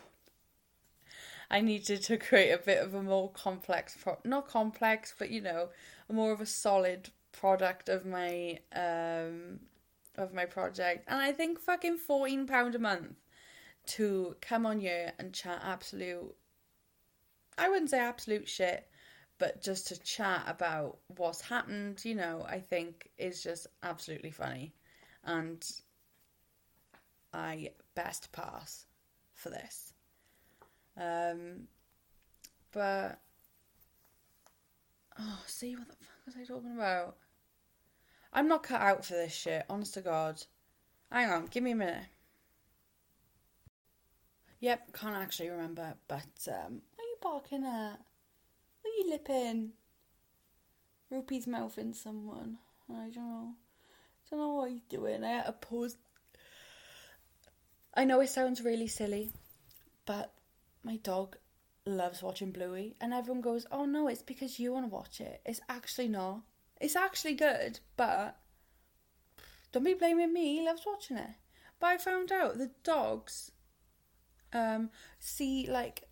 I 1.50 1.60
needed 1.60 2.02
to 2.04 2.16
create 2.16 2.52
a 2.52 2.58
bit 2.58 2.82
of 2.82 2.94
a 2.94 3.02
more 3.02 3.30
complex, 3.30 3.96
pro- 4.00 4.18
not 4.24 4.48
complex, 4.48 5.14
but 5.18 5.30
you 5.30 5.40
know, 5.40 5.68
a 6.08 6.12
more 6.12 6.32
of 6.32 6.40
a 6.40 6.46
solid 6.46 7.10
product 7.32 7.88
of 7.88 8.06
my 8.06 8.60
um 8.74 9.60
of 10.16 10.32
my 10.32 10.44
project. 10.44 11.04
And 11.08 11.20
I 11.20 11.32
think 11.32 11.58
fucking 11.58 11.98
fourteen 11.98 12.46
pound 12.46 12.74
a 12.74 12.78
month 12.78 13.16
to 13.86 14.36
come 14.40 14.64
on 14.64 14.80
here 14.80 15.12
and 15.18 15.34
chat 15.34 15.60
absolute. 15.64 16.34
I 17.56 17.68
wouldn't 17.68 17.90
say 17.90 17.98
absolute 17.98 18.48
shit, 18.48 18.88
but 19.38 19.62
just 19.62 19.88
to 19.88 20.00
chat 20.00 20.44
about 20.46 20.98
what's 21.16 21.40
happened, 21.40 22.04
you 22.04 22.14
know, 22.14 22.44
I 22.48 22.60
think 22.60 23.10
is 23.18 23.42
just 23.42 23.66
absolutely 23.82 24.30
funny, 24.30 24.74
and 25.24 25.64
I 27.32 27.70
best 27.94 28.32
pass 28.32 28.86
for 29.34 29.50
this. 29.50 29.92
Um, 30.96 31.68
but 32.72 33.20
oh, 35.18 35.42
see 35.46 35.76
what 35.76 35.88
the 35.88 35.96
fuck 35.96 36.26
was 36.26 36.36
I 36.36 36.44
talking 36.44 36.74
about? 36.74 37.16
I'm 38.32 38.48
not 38.48 38.64
cut 38.64 38.80
out 38.80 39.04
for 39.04 39.14
this 39.14 39.32
shit. 39.32 39.64
Honest 39.70 39.94
to 39.94 40.00
God. 40.00 40.42
Hang 41.10 41.30
on, 41.30 41.46
give 41.46 41.62
me 41.62 41.70
a 41.72 41.76
minute. 41.76 42.06
Yep, 44.60 44.92
can't 44.92 45.16
actually 45.16 45.50
remember. 45.50 45.94
But 46.08 46.48
um, 46.48 46.82
barking 47.24 47.64
at? 47.64 47.98
What 48.82 48.90
are 48.90 48.98
you 48.98 49.10
lipping? 49.10 49.72
Rupee's 51.10 51.46
mouthing 51.46 51.94
someone. 51.94 52.58
I 52.90 53.08
don't 53.08 53.16
know. 53.16 53.54
Don't 54.30 54.40
know 54.40 54.52
what 54.52 54.70
he's 54.70 54.82
doing. 54.82 55.24
I 55.24 55.30
had 55.30 55.46
to 55.46 55.52
pause. 55.52 55.96
I 57.94 58.04
know 58.04 58.20
it 58.20 58.28
sounds 58.28 58.62
really 58.62 58.88
silly, 58.88 59.30
but 60.04 60.32
my 60.82 60.96
dog 60.96 61.36
loves 61.86 62.22
watching 62.22 62.50
Bluey, 62.50 62.96
and 63.00 63.14
everyone 63.14 63.40
goes, 63.40 63.66
"Oh 63.70 63.84
no, 63.84 64.08
it's 64.08 64.22
because 64.22 64.58
you 64.58 64.72
want 64.72 64.86
to 64.86 64.94
watch 64.94 65.20
it." 65.20 65.40
It's 65.46 65.60
actually 65.68 66.08
not. 66.08 66.42
It's 66.80 66.96
actually 66.96 67.34
good, 67.34 67.80
but 67.96 68.36
don't 69.72 69.84
be 69.84 69.94
blaming 69.94 70.32
me. 70.32 70.58
He 70.58 70.66
loves 70.66 70.84
watching 70.86 71.16
it. 71.16 71.30
But 71.80 71.86
I 71.86 71.98
found 71.98 72.32
out 72.32 72.58
the 72.58 72.70
dogs 72.82 73.50
um 74.52 74.90
see 75.18 75.66
like 75.68 76.03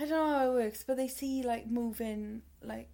I 0.00 0.06
don't 0.06 0.10
know 0.10 0.38
how 0.38 0.50
it 0.50 0.54
works, 0.54 0.82
but 0.82 0.96
they 0.96 1.08
see 1.08 1.42
like 1.42 1.66
moving 1.66 2.40
like 2.62 2.88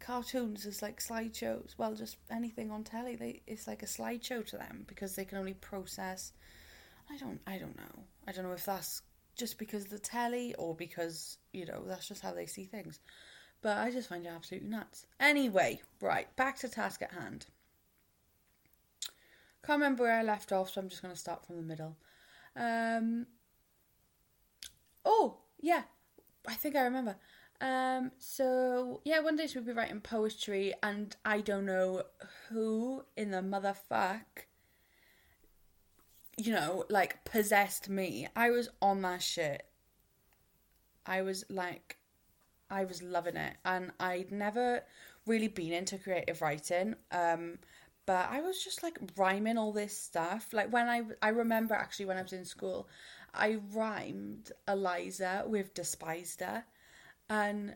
cartoons 0.00 0.66
as 0.66 0.82
like 0.82 1.00
slideshows. 1.00 1.74
Well, 1.78 1.94
just 1.94 2.16
anything 2.28 2.72
on 2.72 2.82
telly, 2.82 3.14
they 3.14 3.42
it's 3.46 3.68
like 3.68 3.84
a 3.84 3.86
slideshow 3.86 4.44
to 4.46 4.56
them 4.56 4.84
because 4.88 5.14
they 5.14 5.24
can 5.24 5.38
only 5.38 5.54
process. 5.54 6.32
I 7.08 7.16
don't. 7.18 7.40
I 7.46 7.58
don't 7.58 7.76
know. 7.76 8.04
I 8.26 8.32
don't 8.32 8.44
know 8.44 8.52
if 8.52 8.64
that's 8.64 9.02
just 9.36 9.58
because 9.58 9.84
of 9.84 9.90
the 9.90 9.98
telly 10.00 10.54
or 10.56 10.74
because, 10.74 11.38
you 11.52 11.66
know, 11.66 11.84
that's 11.86 12.08
just 12.08 12.20
how 12.20 12.32
they 12.32 12.46
see 12.46 12.64
things. 12.64 12.98
But 13.62 13.78
I 13.78 13.92
just 13.92 14.08
find 14.08 14.26
it 14.26 14.32
absolutely 14.34 14.70
nuts. 14.70 15.06
Anyway, 15.20 15.80
right, 16.00 16.34
back 16.34 16.58
to 16.58 16.68
task 16.68 17.00
at 17.02 17.12
hand. 17.12 17.46
Can't 19.64 19.78
remember 19.78 20.02
where 20.04 20.18
I 20.18 20.22
left 20.22 20.50
off, 20.50 20.70
so 20.70 20.80
I'm 20.80 20.88
just 20.88 21.02
going 21.02 21.14
to 21.14 21.20
start 21.20 21.46
from 21.46 21.56
the 21.56 21.62
middle. 21.62 21.96
Um, 22.56 23.26
oh, 25.04 25.38
yeah, 25.60 25.82
I 26.46 26.54
think 26.54 26.76
I 26.76 26.82
remember. 26.82 27.16
Um, 27.60 28.12
so 28.18 29.00
yeah, 29.04 29.20
one 29.20 29.36
day 29.36 29.46
she 29.46 29.58
would 29.58 29.66
be 29.66 29.72
writing 29.72 30.00
poetry, 30.00 30.74
and 30.82 31.14
I 31.24 31.40
don't 31.40 31.66
know 31.66 32.04
who 32.48 33.04
in 33.16 33.30
the 33.30 33.38
motherfuck 33.38 34.46
you 36.40 36.52
know, 36.52 36.84
like 36.88 37.24
possessed 37.24 37.88
me. 37.88 38.26
I 38.34 38.50
was 38.50 38.70
on 38.80 39.02
that 39.02 39.22
shit. 39.22 39.66
I 41.04 41.22
was 41.22 41.44
like, 41.50 41.98
I 42.70 42.84
was 42.84 43.02
loving 43.02 43.36
it, 43.36 43.54
and 43.64 43.92
I'd 44.00 44.32
never 44.32 44.84
really 45.26 45.48
been 45.48 45.72
into 45.72 45.98
creative 45.98 46.40
writing. 46.40 46.94
Um, 47.12 47.58
but 48.06 48.28
I 48.30 48.40
was 48.40 48.62
just 48.64 48.82
like 48.82 48.98
rhyming 49.16 49.58
all 49.58 49.72
this 49.72 49.96
stuff. 49.96 50.52
Like 50.52 50.72
when 50.72 50.88
I 50.88 51.02
I 51.20 51.28
remember 51.28 51.74
actually 51.74 52.06
when 52.06 52.16
I 52.16 52.22
was 52.22 52.32
in 52.32 52.44
school, 52.44 52.88
I 53.34 53.58
rhymed 53.72 54.52
Eliza 54.66 55.44
with 55.46 55.74
despised 55.74 56.40
her, 56.40 56.64
and 57.28 57.74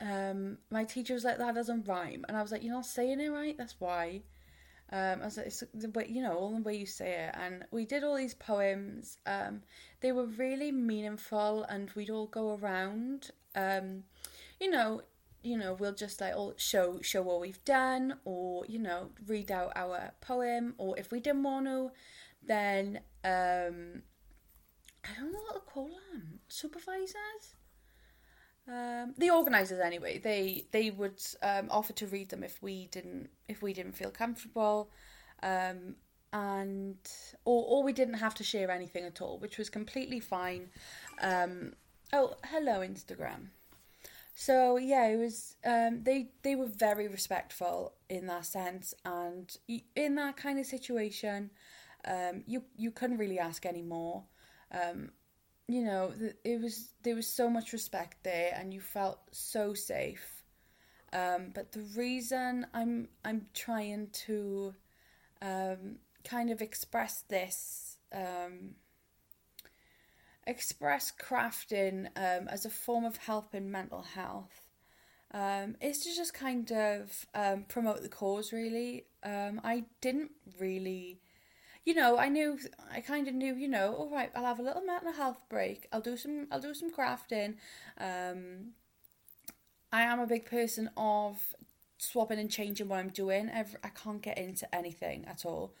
um, 0.00 0.58
my 0.70 0.84
teacher 0.84 1.14
was 1.14 1.24
like, 1.24 1.38
that 1.38 1.54
doesn't 1.54 1.88
rhyme. 1.88 2.24
And 2.28 2.36
I 2.36 2.42
was 2.42 2.52
like, 2.52 2.62
you're 2.62 2.74
not 2.74 2.86
saying 2.86 3.20
it 3.20 3.28
right, 3.28 3.56
that's 3.56 3.76
why. 3.78 4.22
Um, 4.92 5.20
I 5.20 5.24
was 5.24 5.36
like, 5.36 5.46
it's 5.46 5.64
the 5.74 5.90
way, 5.90 6.06
you 6.08 6.22
know, 6.22 6.34
all 6.34 6.54
the 6.54 6.62
way 6.62 6.76
you 6.76 6.86
say 6.86 7.26
it. 7.26 7.34
And 7.34 7.64
we 7.70 7.86
did 7.86 8.04
all 8.04 8.16
these 8.16 8.34
poems. 8.34 9.18
Um, 9.26 9.62
they 10.00 10.12
were 10.12 10.26
really 10.26 10.70
meaningful, 10.70 11.64
and 11.64 11.90
we'd 11.94 12.10
all 12.10 12.26
go 12.26 12.56
around. 12.56 13.30
Um, 13.54 14.04
you 14.60 14.70
know, 14.70 15.02
you 15.42 15.56
know, 15.56 15.74
we'll 15.74 15.94
just 15.94 16.20
like 16.20 16.34
all 16.36 16.54
show 16.56 17.00
show 17.02 17.22
what 17.22 17.40
we've 17.40 17.64
done, 17.64 18.18
or 18.24 18.64
you 18.66 18.78
know, 18.78 19.10
read 19.26 19.50
out 19.50 19.72
our 19.74 20.12
poem, 20.20 20.74
or 20.78 20.98
if 20.98 21.10
we 21.10 21.20
didn't 21.20 21.42
want 21.42 21.66
to, 21.66 21.90
then 22.44 23.00
um, 23.24 24.02
I 25.08 25.20
don't 25.20 25.32
know 25.32 25.40
what 25.40 25.54
to 25.54 25.72
call 25.72 25.88
them, 25.88 26.40
supervisors. 26.48 27.56
Um, 28.68 29.14
the 29.16 29.30
organisers 29.30 29.78
anyway, 29.78 30.18
they 30.18 30.66
they 30.72 30.90
would 30.90 31.22
um, 31.42 31.68
offer 31.70 31.92
to 31.94 32.06
read 32.08 32.30
them 32.30 32.42
if 32.42 32.60
we 32.62 32.88
didn't 32.88 33.30
if 33.48 33.62
we 33.62 33.72
didn't 33.72 33.92
feel 33.92 34.10
comfortable, 34.10 34.90
um, 35.42 35.94
and 36.32 36.96
or 37.44 37.64
or 37.64 37.82
we 37.84 37.92
didn't 37.92 38.14
have 38.14 38.34
to 38.34 38.44
share 38.44 38.70
anything 38.70 39.04
at 39.04 39.20
all, 39.20 39.38
which 39.38 39.56
was 39.56 39.70
completely 39.70 40.18
fine. 40.18 40.70
Um, 41.20 41.74
oh, 42.12 42.34
hello 42.44 42.80
Instagram. 42.80 43.50
So 44.34 44.76
yeah, 44.76 45.06
it 45.08 45.16
was. 45.16 45.56
Um, 45.64 46.02
they 46.02 46.30
they 46.42 46.56
were 46.56 46.66
very 46.66 47.06
respectful 47.06 47.94
in 48.08 48.26
that 48.26 48.46
sense, 48.46 48.94
and 49.04 49.56
in 49.94 50.16
that 50.16 50.36
kind 50.36 50.58
of 50.58 50.66
situation, 50.66 51.50
um, 52.04 52.42
you 52.46 52.64
you 52.76 52.90
couldn't 52.90 53.18
really 53.18 53.38
ask 53.38 53.64
any 53.64 53.82
more. 53.82 54.24
Um, 54.72 55.10
you 55.68 55.82
know, 55.82 56.12
it 56.44 56.60
was 56.60 56.90
there 57.02 57.16
was 57.16 57.26
so 57.26 57.50
much 57.50 57.72
respect 57.72 58.22
there, 58.22 58.56
and 58.56 58.72
you 58.72 58.80
felt 58.80 59.18
so 59.32 59.74
safe. 59.74 60.44
Um, 61.12 61.50
but 61.54 61.72
the 61.72 61.86
reason 61.96 62.66
I'm 62.74 63.08
I'm 63.24 63.46
trying 63.54 64.08
to 64.26 64.74
um, 65.42 65.96
kind 66.24 66.50
of 66.50 66.60
express 66.60 67.22
this 67.28 67.98
um, 68.12 68.74
express 70.46 71.12
crafting 71.12 72.06
um, 72.16 72.48
as 72.48 72.64
a 72.64 72.70
form 72.70 73.04
of 73.04 73.16
help 73.16 73.54
in 73.54 73.70
mental 73.70 74.02
health 74.02 74.62
um, 75.32 75.76
is 75.80 75.98
to 76.00 76.14
just 76.14 76.34
kind 76.34 76.70
of 76.70 77.26
um, 77.34 77.64
promote 77.68 78.02
the 78.02 78.08
cause 78.08 78.52
really 78.52 79.06
um, 79.24 79.60
i 79.64 79.84
didn't 80.00 80.30
really 80.60 81.20
you 81.86 81.94
know 81.94 82.18
i 82.18 82.28
knew 82.28 82.58
i 82.92 83.00
kind 83.00 83.28
of 83.28 83.34
knew 83.34 83.54
you 83.54 83.68
know 83.68 83.94
all 83.94 84.10
right 84.10 84.30
i'll 84.34 84.44
have 84.44 84.58
a 84.58 84.62
little 84.62 84.82
mental 84.82 85.12
health 85.12 85.38
break. 85.48 85.86
I'll 85.92 86.02
do 86.02 86.16
some 86.18 86.46
i'll 86.50 86.60
do 86.60 86.74
some 86.74 86.90
crafting 86.92 87.54
um, 87.98 88.72
i 89.92 90.02
am 90.02 90.20
a 90.20 90.26
big 90.26 90.44
person 90.44 90.90
of 90.98 91.38
swapping 91.98 92.38
and 92.38 92.50
changing 92.50 92.88
what 92.88 92.98
i'm 92.98 93.08
doing. 93.08 93.50
I 93.50 93.88
can't 93.88 94.20
get 94.20 94.36
into 94.36 94.72
anything 94.74 95.24
at 95.26 95.46
all. 95.46 95.74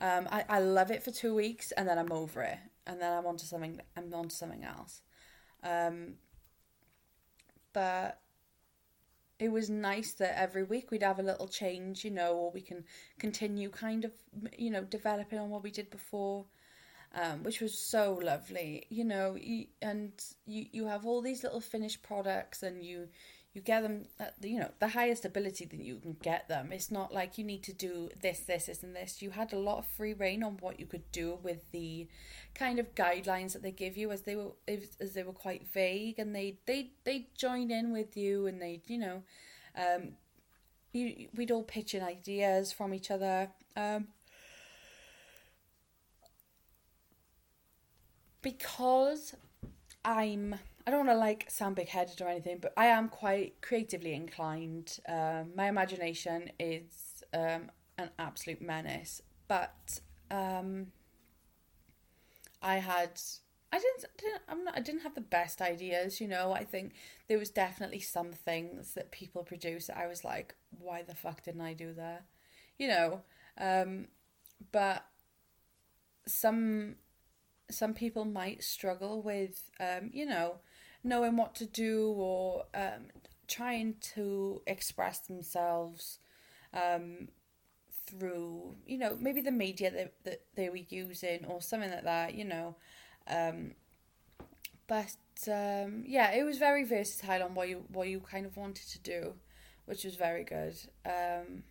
Um, 0.00 0.26
I, 0.30 0.44
I 0.48 0.60
love 0.60 0.90
it 0.90 1.02
for 1.02 1.10
two 1.10 1.34
weeks 1.34 1.72
and 1.72 1.88
then 1.88 1.98
i'm 1.98 2.10
over 2.10 2.42
it. 2.42 2.58
And 2.86 3.00
then 3.00 3.12
I'm 3.16 3.26
on 3.26 3.36
to 3.36 3.46
something 3.46 3.80
I'm 3.96 4.12
on 4.14 4.28
to 4.28 4.34
something 4.34 4.64
else. 4.64 5.02
Um, 5.62 6.14
but 7.72 8.18
it 9.40 9.50
was 9.50 9.70
nice 9.70 10.12
that 10.12 10.38
every 10.38 10.62
week 10.62 10.90
we'd 10.90 11.02
have 11.02 11.18
a 11.18 11.22
little 11.22 11.48
change, 11.48 12.04
you 12.04 12.10
know, 12.10 12.34
or 12.34 12.50
we 12.52 12.60
can 12.60 12.84
continue 13.18 13.70
kind 13.70 14.04
of, 14.04 14.12
you 14.56 14.70
know, 14.70 14.84
developing 14.84 15.38
on 15.38 15.48
what 15.48 15.62
we 15.62 15.70
did 15.70 15.90
before, 15.90 16.44
um, 17.14 17.42
which 17.42 17.60
was 17.60 17.78
so 17.78 18.20
lovely, 18.22 18.86
you 18.90 19.04
know. 19.04 19.36
You, 19.40 19.66
and 19.80 20.12
you 20.46 20.66
you 20.72 20.86
have 20.86 21.06
all 21.06 21.22
these 21.22 21.42
little 21.42 21.60
finished 21.60 22.02
products, 22.02 22.62
and 22.62 22.84
you 22.84 23.08
you 23.52 23.60
get 23.60 23.82
them 23.82 24.04
at 24.20 24.34
you 24.42 24.60
know 24.60 24.70
the 24.78 24.88
highest 24.88 25.24
ability 25.24 25.64
that 25.64 25.80
you 25.80 25.96
can 25.96 26.16
get 26.22 26.48
them. 26.48 26.70
It's 26.72 26.90
not 26.90 27.12
like 27.12 27.36
you 27.36 27.44
need 27.44 27.64
to 27.64 27.72
do 27.72 28.08
this 28.22 28.40
this 28.40 28.66
this 28.66 28.82
and 28.82 28.94
this. 28.94 29.20
You 29.20 29.30
had 29.30 29.52
a 29.52 29.58
lot 29.58 29.78
of 29.78 29.86
free 29.86 30.12
reign 30.12 30.44
on 30.44 30.56
what 30.60 30.78
you 30.78 30.86
could 30.86 31.10
do 31.10 31.38
with 31.42 31.70
the 31.72 32.06
kind 32.54 32.78
of 32.78 32.94
guidelines 32.94 33.52
that 33.54 33.62
they 33.62 33.72
give 33.72 33.96
you 33.96 34.12
as 34.12 34.22
they 34.22 34.36
were 34.36 34.52
as 34.68 35.14
they 35.14 35.24
were 35.24 35.32
quite 35.32 35.66
vague 35.66 36.18
and 36.18 36.34
they 36.34 36.58
they 36.66 36.92
they 37.04 37.28
join 37.36 37.70
in 37.70 37.92
with 37.92 38.16
you 38.16 38.46
and 38.46 38.62
they 38.62 38.80
you 38.86 38.98
know 38.98 39.22
um 39.76 40.10
you 40.92 41.28
we'd 41.34 41.50
all 41.50 41.64
pitch 41.64 41.94
in 41.94 42.02
ideas 42.02 42.72
from 42.72 42.94
each 42.94 43.10
other. 43.10 43.48
Um 43.76 44.08
because 48.42 49.34
I'm 50.04 50.54
I 50.90 50.92
don't 50.92 51.06
want 51.06 51.16
to 51.18 51.20
like 51.20 51.48
sound 51.48 51.76
big 51.76 51.88
headed 51.88 52.20
or 52.20 52.26
anything, 52.26 52.58
but 52.60 52.72
I 52.76 52.86
am 52.86 53.08
quite 53.08 53.62
creatively 53.62 54.12
inclined. 54.12 54.98
Um, 55.08 55.52
my 55.54 55.68
imagination 55.68 56.50
is 56.58 57.22
um, 57.32 57.70
an 57.96 58.10
absolute 58.18 58.60
menace, 58.60 59.22
but 59.46 60.00
um, 60.32 60.88
I 62.60 62.78
had 62.78 63.20
I 63.72 63.78
didn't, 63.78 64.04
didn't 64.18 64.42
I'm 64.48 64.64
not 64.64 64.76
I 64.76 64.80
didn't 64.80 65.02
have 65.02 65.14
the 65.14 65.20
best 65.20 65.62
ideas, 65.62 66.20
you 66.20 66.26
know. 66.26 66.50
I 66.50 66.64
think 66.64 66.94
there 67.28 67.38
was 67.38 67.50
definitely 67.50 68.00
some 68.00 68.32
things 68.32 68.94
that 68.94 69.12
people 69.12 69.44
produce 69.44 69.86
that 69.86 69.96
I 69.96 70.08
was 70.08 70.24
like, 70.24 70.56
why 70.76 71.02
the 71.02 71.14
fuck 71.14 71.44
didn't 71.44 71.60
I 71.60 71.72
do 71.72 71.92
that? 71.92 72.24
You 72.80 72.88
know. 72.88 73.20
Um, 73.58 74.08
but 74.72 75.06
some 76.26 76.96
some 77.70 77.94
people 77.94 78.24
might 78.24 78.64
struggle 78.64 79.22
with 79.22 79.70
um, 79.78 80.10
you 80.12 80.26
know 80.26 80.56
knowing 81.02 81.36
what 81.36 81.54
to 81.56 81.66
do 81.66 82.12
or 82.16 82.64
um, 82.74 83.08
trying 83.48 83.94
to 84.14 84.62
express 84.66 85.20
themselves 85.20 86.18
um, 86.74 87.28
through, 88.06 88.76
you 88.86 88.98
know, 88.98 89.16
maybe 89.20 89.40
the 89.40 89.50
media 89.52 89.90
that, 89.90 90.14
that 90.24 90.42
they 90.56 90.68
were 90.68 90.80
using 90.88 91.44
or 91.46 91.60
something 91.62 91.90
like 91.90 92.04
that, 92.04 92.34
you 92.34 92.44
know. 92.44 92.76
Um, 93.28 93.72
but 94.86 95.14
um, 95.48 96.04
yeah, 96.06 96.32
it 96.32 96.44
was 96.44 96.58
very 96.58 96.84
versatile 96.84 97.42
on 97.44 97.54
what 97.54 97.68
you 97.68 97.84
what 97.92 98.08
you 98.08 98.20
kind 98.20 98.44
of 98.46 98.56
wanted 98.56 98.88
to 98.88 98.98
do, 98.98 99.34
which 99.86 100.04
was 100.04 100.16
very 100.16 100.44
good. 100.44 100.74
Um, 101.06 101.62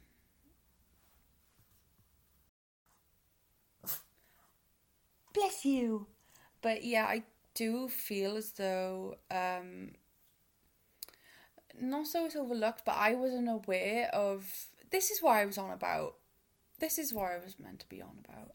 bless 5.34 5.65
you. 5.65 6.08
But 6.62 6.84
yeah, 6.84 7.06
I 7.06 7.24
do 7.60 7.89
feel 7.89 8.38
as 8.38 8.52
though 8.52 9.17
um, 9.30 9.91
not 11.78 12.08
so 12.08 12.26
it's 12.26 12.38
overlooked, 12.38 12.84
but 12.86 12.95
I 12.95 13.15
wasn't 13.15 13.50
aware 13.50 14.10
of 14.13 14.67
this 14.91 15.12
is 15.12 15.22
what 15.22 15.36
I 15.36 15.45
was 15.45 15.58
on 15.58 15.72
about. 15.72 16.15
This 16.80 16.98
is 16.98 17.13
what 17.13 17.32
I 17.34 17.38
was 17.43 17.60
meant 17.60 17.82
to 17.82 17.89
be 17.89 18.02
on 18.02 18.24
about. 18.24 18.54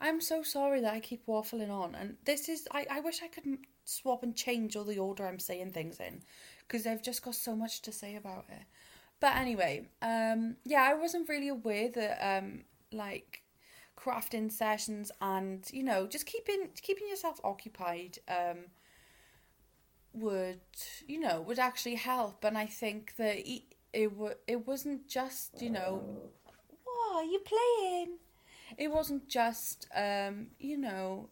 I'm 0.00 0.20
so 0.20 0.42
sorry 0.42 0.80
that 0.80 0.92
I 0.92 0.98
keep 0.98 1.26
waffling 1.26 1.70
on, 1.70 1.94
and 1.94 2.16
this 2.24 2.48
is 2.48 2.66
I, 2.72 2.86
I 2.90 3.00
wish 3.00 3.22
I 3.22 3.28
could 3.28 3.58
swap 3.84 4.24
and 4.24 4.34
change 4.34 4.74
all 4.74 4.84
the 4.84 4.98
order 4.98 5.28
I'm 5.28 5.38
saying 5.38 5.70
things 5.70 6.00
in, 6.00 6.22
because 6.66 6.88
I've 6.88 7.04
just 7.04 7.22
got 7.22 7.36
so 7.36 7.54
much 7.54 7.82
to 7.82 7.92
say 7.92 8.16
about 8.16 8.46
it. 8.48 8.64
But 9.20 9.36
anyway, 9.36 9.86
um, 10.02 10.56
yeah, 10.64 10.82
I 10.82 10.94
wasn't 10.94 11.28
really 11.28 11.48
aware 11.48 11.88
that 11.90 12.38
um, 12.38 12.64
like 12.90 13.39
crafting 14.02 14.50
sessions 14.50 15.10
and 15.20 15.68
you 15.72 15.82
know 15.82 16.06
just 16.06 16.26
keeping 16.26 16.68
keeping 16.80 17.08
yourself 17.08 17.40
occupied 17.44 18.18
um 18.28 18.58
would 20.12 20.60
you 21.06 21.20
know 21.20 21.40
would 21.40 21.58
actually 21.58 21.94
help. 21.94 22.44
And 22.44 22.56
i 22.58 22.66
think 22.66 23.14
that 23.16 23.38
it, 23.38 23.62
it, 23.92 24.10
it 24.46 24.66
wasn't 24.66 25.06
just 25.08 25.60
you 25.60 25.70
know 25.70 26.02
what 26.84 27.16
are 27.16 27.24
you 27.24 27.40
playing? 27.40 28.18
It 28.78 28.90
wasn't 28.90 29.28
just 29.28 29.86
um 29.94 30.48
you 30.58 30.78
know 30.78 31.28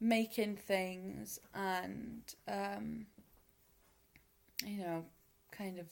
making 0.00 0.56
things 0.56 1.40
and 1.54 2.22
um 2.46 3.06
you 4.64 4.78
know 4.78 5.04
kind 5.58 5.78
of 5.78 5.86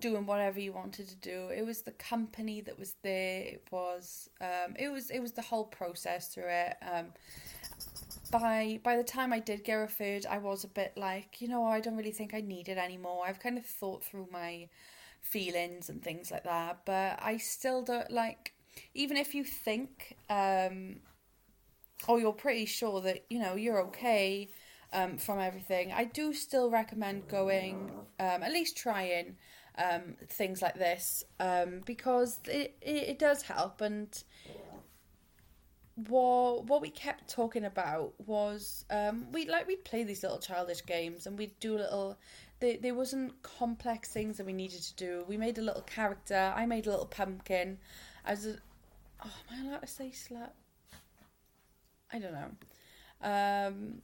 doing 0.00 0.26
whatever 0.26 0.60
you 0.60 0.72
wanted 0.72 1.08
to 1.08 1.16
do. 1.16 1.48
It 1.48 1.64
was 1.64 1.82
the 1.82 1.92
company 1.92 2.60
that 2.62 2.78
was 2.78 2.96
there. 3.02 3.42
It 3.42 3.68
was 3.70 4.28
um, 4.40 4.74
it 4.76 4.90
was 4.90 5.10
it 5.10 5.20
was 5.20 5.32
the 5.32 5.42
whole 5.42 5.64
process 5.64 6.28
through 6.28 6.48
it. 6.48 6.76
Um, 6.82 7.06
by 8.30 8.80
by 8.82 8.96
the 8.96 9.04
time 9.04 9.32
I 9.32 9.38
did 9.38 9.64
get 9.64 9.74
referred, 9.74 10.26
I 10.26 10.38
was 10.38 10.64
a 10.64 10.68
bit 10.68 10.92
like, 10.96 11.40
you 11.40 11.48
know, 11.48 11.64
I 11.64 11.80
don't 11.80 11.96
really 11.96 12.12
think 12.12 12.34
I 12.34 12.40
need 12.40 12.68
it 12.68 12.78
anymore. 12.78 13.24
I've 13.26 13.40
kind 13.40 13.58
of 13.58 13.64
thought 13.64 14.02
through 14.02 14.28
my 14.32 14.68
feelings 15.20 15.88
and 15.88 16.02
things 16.02 16.30
like 16.30 16.44
that, 16.44 16.80
but 16.84 17.18
I 17.22 17.36
still 17.36 17.82
don't 17.82 18.10
like 18.10 18.54
even 18.94 19.16
if 19.16 19.34
you 19.34 19.44
think 19.44 20.16
um 20.30 20.96
or 22.08 22.18
you're 22.18 22.32
pretty 22.32 22.66
sure 22.66 23.00
that, 23.02 23.24
you 23.30 23.38
know, 23.38 23.54
you're 23.54 23.80
okay 23.82 24.48
um, 24.92 25.18
from 25.18 25.38
everything. 25.38 25.92
I 25.92 26.04
do 26.04 26.32
still 26.32 26.70
recommend 26.70 27.28
going, 27.28 27.90
um, 28.20 28.42
at 28.42 28.52
least 28.52 28.76
trying 28.76 29.36
um, 29.78 30.16
things 30.28 30.60
like 30.60 30.74
this 30.74 31.24
um, 31.40 31.80
because 31.84 32.40
it, 32.46 32.76
it, 32.80 33.08
it 33.08 33.18
does 33.18 33.42
help. 33.42 33.80
And 33.80 34.22
what 36.08 36.64
what 36.66 36.80
we 36.80 36.88
kept 36.88 37.28
talking 37.28 37.64
about 37.64 38.14
was 38.26 38.84
um, 38.90 39.26
we 39.32 39.48
like 39.48 39.66
we'd 39.66 39.84
play 39.84 40.04
these 40.04 40.22
little 40.22 40.38
childish 40.38 40.84
games 40.86 41.26
and 41.26 41.38
we'd 41.38 41.58
do 41.60 41.76
little 41.76 42.18
there, 42.62 42.94
wasn't 42.94 43.42
complex 43.42 44.08
things 44.10 44.36
that 44.36 44.46
we 44.46 44.52
needed 44.52 44.82
to 44.82 44.94
do. 44.94 45.24
We 45.28 45.36
made 45.36 45.58
a 45.58 45.62
little 45.62 45.82
character. 45.82 46.52
I 46.54 46.66
made 46.66 46.86
a 46.86 46.90
little 46.90 47.06
pumpkin. 47.06 47.78
I 48.24 48.30
was, 48.30 48.46
a, 48.46 48.56
oh, 49.24 49.30
am 49.50 49.66
I 49.66 49.68
allowed 49.68 49.80
to 49.80 49.86
say 49.88 50.10
slut? 50.10 50.50
I 52.12 52.18
don't 52.18 52.32
know. 52.32 52.50
Um, 53.22 54.02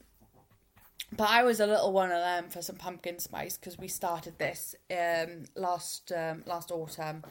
but 1.16 1.30
I 1.30 1.42
was 1.42 1.60
a 1.60 1.66
little 1.66 1.92
one 1.92 2.10
of 2.12 2.20
them 2.20 2.48
for 2.50 2.62
some 2.62 2.76
pumpkin 2.76 3.18
spice 3.18 3.56
because 3.56 3.78
we 3.78 3.88
started 3.88 4.38
this 4.38 4.74
um, 4.90 5.44
last 5.54 6.12
um, 6.12 6.42
last 6.46 6.70
autumn. 6.70 7.24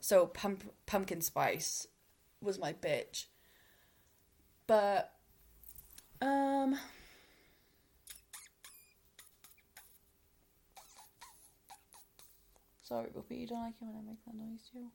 So 0.00 0.26
pump, 0.26 0.70
pumpkin 0.86 1.20
spice 1.20 1.86
was 2.40 2.58
my 2.58 2.72
bitch. 2.72 3.26
But 4.66 5.12
um 6.20 6.78
Sorry, 12.82 13.08
Ruby, 13.14 13.36
you 13.36 13.46
don't 13.46 13.60
like 13.60 13.74
it 13.80 13.84
when 13.84 13.96
I 13.96 14.02
make 14.06 14.24
that 14.26 14.34
noise, 14.34 14.68
you? 14.74 14.90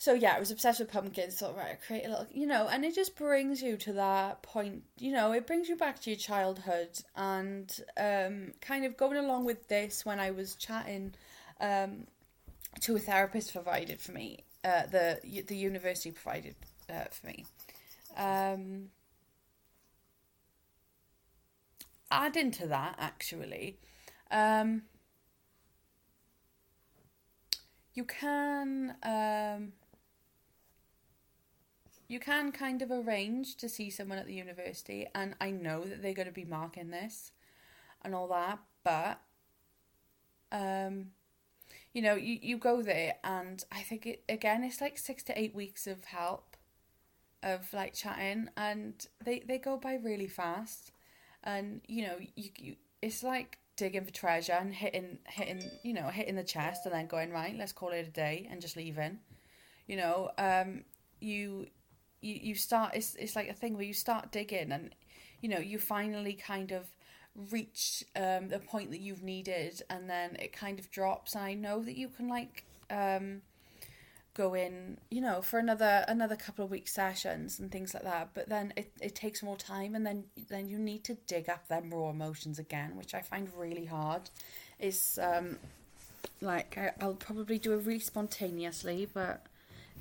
So 0.00 0.14
yeah, 0.14 0.34
I 0.36 0.38
was 0.38 0.52
obsessed 0.52 0.78
with 0.78 0.92
pumpkins. 0.92 1.34
Thought 1.40 1.56
right, 1.56 1.76
create 1.84 2.06
a 2.06 2.10
little, 2.10 2.26
you 2.32 2.46
know, 2.46 2.68
and 2.68 2.84
it 2.84 2.94
just 2.94 3.16
brings 3.16 3.60
you 3.60 3.76
to 3.78 3.92
that 3.94 4.42
point. 4.42 4.84
You 4.96 5.12
know, 5.12 5.32
it 5.32 5.44
brings 5.44 5.68
you 5.68 5.74
back 5.74 6.00
to 6.02 6.10
your 6.10 6.18
childhood, 6.18 6.90
and 7.16 7.68
um, 7.96 8.52
kind 8.60 8.84
of 8.84 8.96
going 8.96 9.16
along 9.16 9.44
with 9.44 9.66
this 9.66 10.06
when 10.06 10.20
I 10.20 10.30
was 10.30 10.54
chatting 10.54 11.14
um, 11.60 12.06
to 12.82 12.94
a 12.94 13.00
therapist 13.00 13.52
provided 13.52 14.00
for 14.00 14.12
me, 14.12 14.44
uh, 14.64 14.86
the 14.86 15.18
the 15.48 15.56
university 15.56 16.12
provided 16.12 16.54
uh, 16.88 17.06
for 17.10 17.26
me. 17.26 17.44
Um, 18.16 18.90
add 22.08 22.36
into 22.36 22.68
that 22.68 22.94
actually. 23.00 23.78
Um, 24.30 24.82
you 27.94 28.04
can 28.04 28.94
um, 29.02 29.72
you 32.08 32.18
can 32.18 32.52
kind 32.52 32.80
of 32.82 32.90
arrange 32.90 33.56
to 33.56 33.68
see 33.68 33.90
someone 33.90 34.18
at 34.18 34.26
the 34.26 34.34
university, 34.34 35.06
and 35.14 35.34
I 35.40 35.50
know 35.50 35.84
that 35.84 36.02
they're 36.02 36.14
going 36.14 36.28
to 36.28 36.32
be 36.32 36.44
marking 36.44 36.90
this 36.90 37.32
and 38.02 38.14
all 38.14 38.28
that, 38.28 38.58
but 38.82 39.20
um, 40.50 41.08
you 41.92 42.00
know, 42.00 42.14
you, 42.14 42.38
you 42.40 42.56
go 42.56 42.80
there, 42.82 43.16
and 43.22 43.62
I 43.70 43.82
think 43.82 44.06
it 44.06 44.24
again, 44.28 44.64
it's 44.64 44.80
like 44.80 44.96
six 44.98 45.22
to 45.24 45.38
eight 45.38 45.54
weeks 45.54 45.86
of 45.86 46.04
help, 46.04 46.56
of 47.42 47.72
like 47.74 47.92
chatting, 47.94 48.48
and 48.56 49.06
they 49.22 49.40
they 49.46 49.58
go 49.58 49.76
by 49.76 49.94
really 49.94 50.28
fast, 50.28 50.92
and 51.44 51.82
you 51.86 52.06
know, 52.06 52.16
you, 52.34 52.50
you 52.58 52.76
it's 53.02 53.22
like 53.22 53.58
digging 53.76 54.04
for 54.04 54.10
treasure 54.10 54.54
and 54.54 54.74
hitting 54.74 55.18
hitting 55.28 55.62
you 55.84 55.92
know 55.94 56.08
hitting 56.08 56.34
the 56.34 56.42
chest 56.42 56.84
and 56.84 56.92
then 56.92 57.06
going 57.06 57.30
right 57.30 57.56
let's 57.56 57.70
call 57.70 57.90
it 57.90 58.08
a 58.08 58.10
day 58.10 58.48
and 58.50 58.60
just 58.60 58.76
leaving 58.76 59.20
you 59.86 59.96
know? 59.96 60.30
Um 60.36 60.82
you 61.20 61.68
you 62.20 62.34
you 62.40 62.54
start 62.54 62.94
it's 62.94 63.14
it's 63.16 63.36
like 63.36 63.48
a 63.48 63.54
thing 63.54 63.74
where 63.74 63.84
you 63.84 63.94
start 63.94 64.32
digging 64.32 64.72
and 64.72 64.94
you 65.40 65.48
know 65.48 65.58
you 65.58 65.78
finally 65.78 66.34
kind 66.34 66.72
of 66.72 66.86
reach 67.50 68.04
um 68.16 68.48
the 68.48 68.58
point 68.58 68.90
that 68.90 69.00
you've 69.00 69.22
needed 69.22 69.80
and 69.90 70.10
then 70.10 70.36
it 70.36 70.52
kind 70.52 70.78
of 70.78 70.90
drops 70.90 71.34
and 71.34 71.44
I 71.44 71.54
know 71.54 71.82
that 71.82 71.96
you 71.96 72.08
can 72.08 72.28
like 72.28 72.64
um 72.90 73.42
go 74.38 74.54
in, 74.54 74.98
you 75.10 75.20
know, 75.20 75.42
for 75.42 75.58
another 75.58 76.04
another 76.06 76.36
couple 76.36 76.64
of 76.64 76.70
week 76.70 76.86
sessions 76.86 77.58
and 77.58 77.72
things 77.72 77.92
like 77.92 78.04
that. 78.04 78.30
But 78.34 78.48
then 78.48 78.72
it, 78.76 78.92
it 79.00 79.14
takes 79.16 79.42
more 79.42 79.56
time 79.56 79.96
and 79.96 80.06
then 80.06 80.24
then 80.48 80.68
you 80.68 80.78
need 80.78 81.02
to 81.04 81.14
dig 81.26 81.50
up 81.50 81.66
them 81.66 81.90
raw 81.90 82.10
emotions 82.10 82.58
again, 82.58 82.96
which 82.96 83.14
I 83.14 83.20
find 83.20 83.48
really 83.56 83.84
hard. 83.86 84.30
Is 84.78 85.18
um 85.20 85.58
like 86.40 86.78
I, 86.78 86.92
I'll 87.00 87.14
probably 87.14 87.58
do 87.58 87.72
it 87.72 87.84
really 87.84 87.98
spontaneously, 87.98 89.08
but 89.12 89.44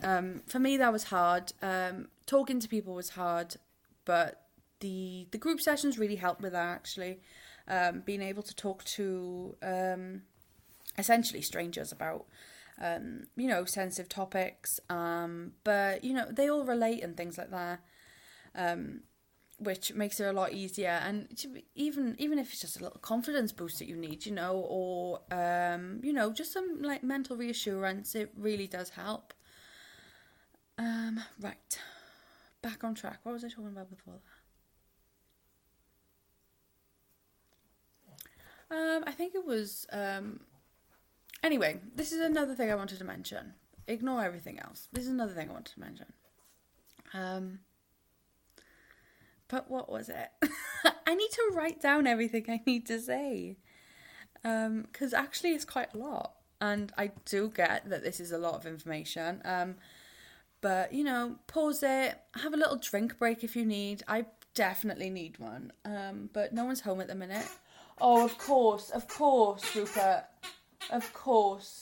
um 0.03 0.41
for 0.47 0.59
me 0.59 0.77
that 0.77 0.91
was 0.93 1.05
hard. 1.05 1.53
Um 1.61 2.07
talking 2.25 2.59
to 2.59 2.67
people 2.67 2.93
was 2.93 3.09
hard, 3.11 3.55
but 4.05 4.43
the 4.79 5.27
the 5.31 5.37
group 5.37 5.59
sessions 5.61 5.97
really 5.97 6.15
helped 6.17 6.41
with 6.41 6.53
that 6.53 6.75
actually. 6.75 7.19
Um 7.67 8.01
being 8.05 8.21
able 8.21 8.43
to 8.43 8.55
talk 8.55 8.83
to 8.85 9.55
um 9.61 10.21
essentially 10.97 11.41
strangers 11.41 11.91
about 11.91 12.25
um, 12.79 13.23
you 13.35 13.47
know, 13.47 13.65
sensitive 13.65 14.07
topics. 14.07 14.79
Um, 14.89 15.53
but 15.63 16.03
you 16.03 16.13
know, 16.13 16.27
they 16.31 16.49
all 16.49 16.63
relate 16.63 17.03
and 17.03 17.17
things 17.17 17.37
like 17.37 17.49
that. 17.51 17.79
Which 19.59 19.91
makes 19.95 20.19
it 20.19 20.25
a 20.25 20.33
lot 20.33 20.53
easier 20.53 20.99
and 21.03 21.27
even 21.73 22.15
even 22.19 22.37
if 22.37 22.51
it's 22.51 22.61
just 22.61 22.79
a 22.79 22.83
little 22.83 22.99
confidence 22.99 23.51
boost 23.51 23.79
that 23.79 23.87
you 23.87 23.95
need 23.95 24.23
you 24.23 24.31
know 24.31 24.63
or 24.69 25.21
you 26.03 26.13
know 26.13 26.31
just 26.31 26.53
some 26.53 26.79
like 26.83 27.01
mental 27.01 27.35
reassurance 27.35 28.13
it 28.13 28.31
really 28.37 28.67
does 28.67 28.91
help 28.91 29.33
um 30.77 31.19
right 31.39 31.79
back 32.61 32.83
on 32.83 32.93
track 32.93 33.19
what 33.23 33.33
was 33.33 33.43
i 33.43 33.49
talking 33.49 33.67
about 33.67 33.89
before 33.89 34.15
that 38.69 38.75
um 38.75 39.03
i 39.07 39.11
think 39.11 39.33
it 39.35 39.45
was 39.45 39.87
um 39.91 40.39
Anyway, 41.43 41.79
this 41.95 42.11
is 42.11 42.19
another 42.19 42.55
thing 42.55 42.71
I 42.71 42.75
wanted 42.75 42.97
to 42.97 43.05
mention. 43.05 43.53
Ignore 43.87 44.23
everything 44.23 44.59
else. 44.59 44.87
This 44.91 45.05
is 45.05 45.11
another 45.11 45.33
thing 45.33 45.49
I 45.49 45.53
wanted 45.53 45.73
to 45.73 45.79
mention. 45.79 46.05
Um, 47.13 47.59
but 49.47 49.69
what 49.69 49.89
was 49.89 50.09
it? 50.09 50.29
I 51.07 51.15
need 51.15 51.31
to 51.31 51.51
write 51.53 51.81
down 51.81 52.07
everything 52.07 52.45
I 52.49 52.61
need 52.65 52.85
to 52.87 52.99
say. 52.99 53.57
Um, 54.43 54.87
because 54.91 55.13
actually, 55.13 55.51
it's 55.51 55.65
quite 55.65 55.93
a 55.93 55.97
lot. 55.97 56.33
And 56.59 56.91
I 56.97 57.11
do 57.25 57.49
get 57.49 57.87
that 57.89 58.03
this 58.03 58.19
is 58.19 58.31
a 58.31 58.37
lot 58.37 58.55
of 58.55 58.65
information. 58.65 59.41
Um, 59.45 59.75
but, 60.67 60.91
you 60.91 61.05
know, 61.05 61.37
pause 61.47 61.81
it, 61.81 62.19
have 62.33 62.53
a 62.53 62.57
little 62.57 62.75
drink 62.75 63.17
break 63.17 63.41
if 63.41 63.55
you 63.55 63.63
need. 63.63 64.03
I 64.05 64.25
definitely 64.53 65.09
need 65.09 65.39
one. 65.39 65.71
Um, 65.85 66.29
but 66.33 66.51
no 66.51 66.65
one's 66.65 66.81
home 66.81 66.99
at 66.99 67.07
the 67.07 67.15
minute. 67.15 67.47
Oh, 68.01 68.25
of 68.25 68.37
course, 68.37 68.89
of 68.89 69.07
course, 69.07 69.63
Rupert. 69.73 70.25
Of 70.91 71.13
course. 71.13 71.79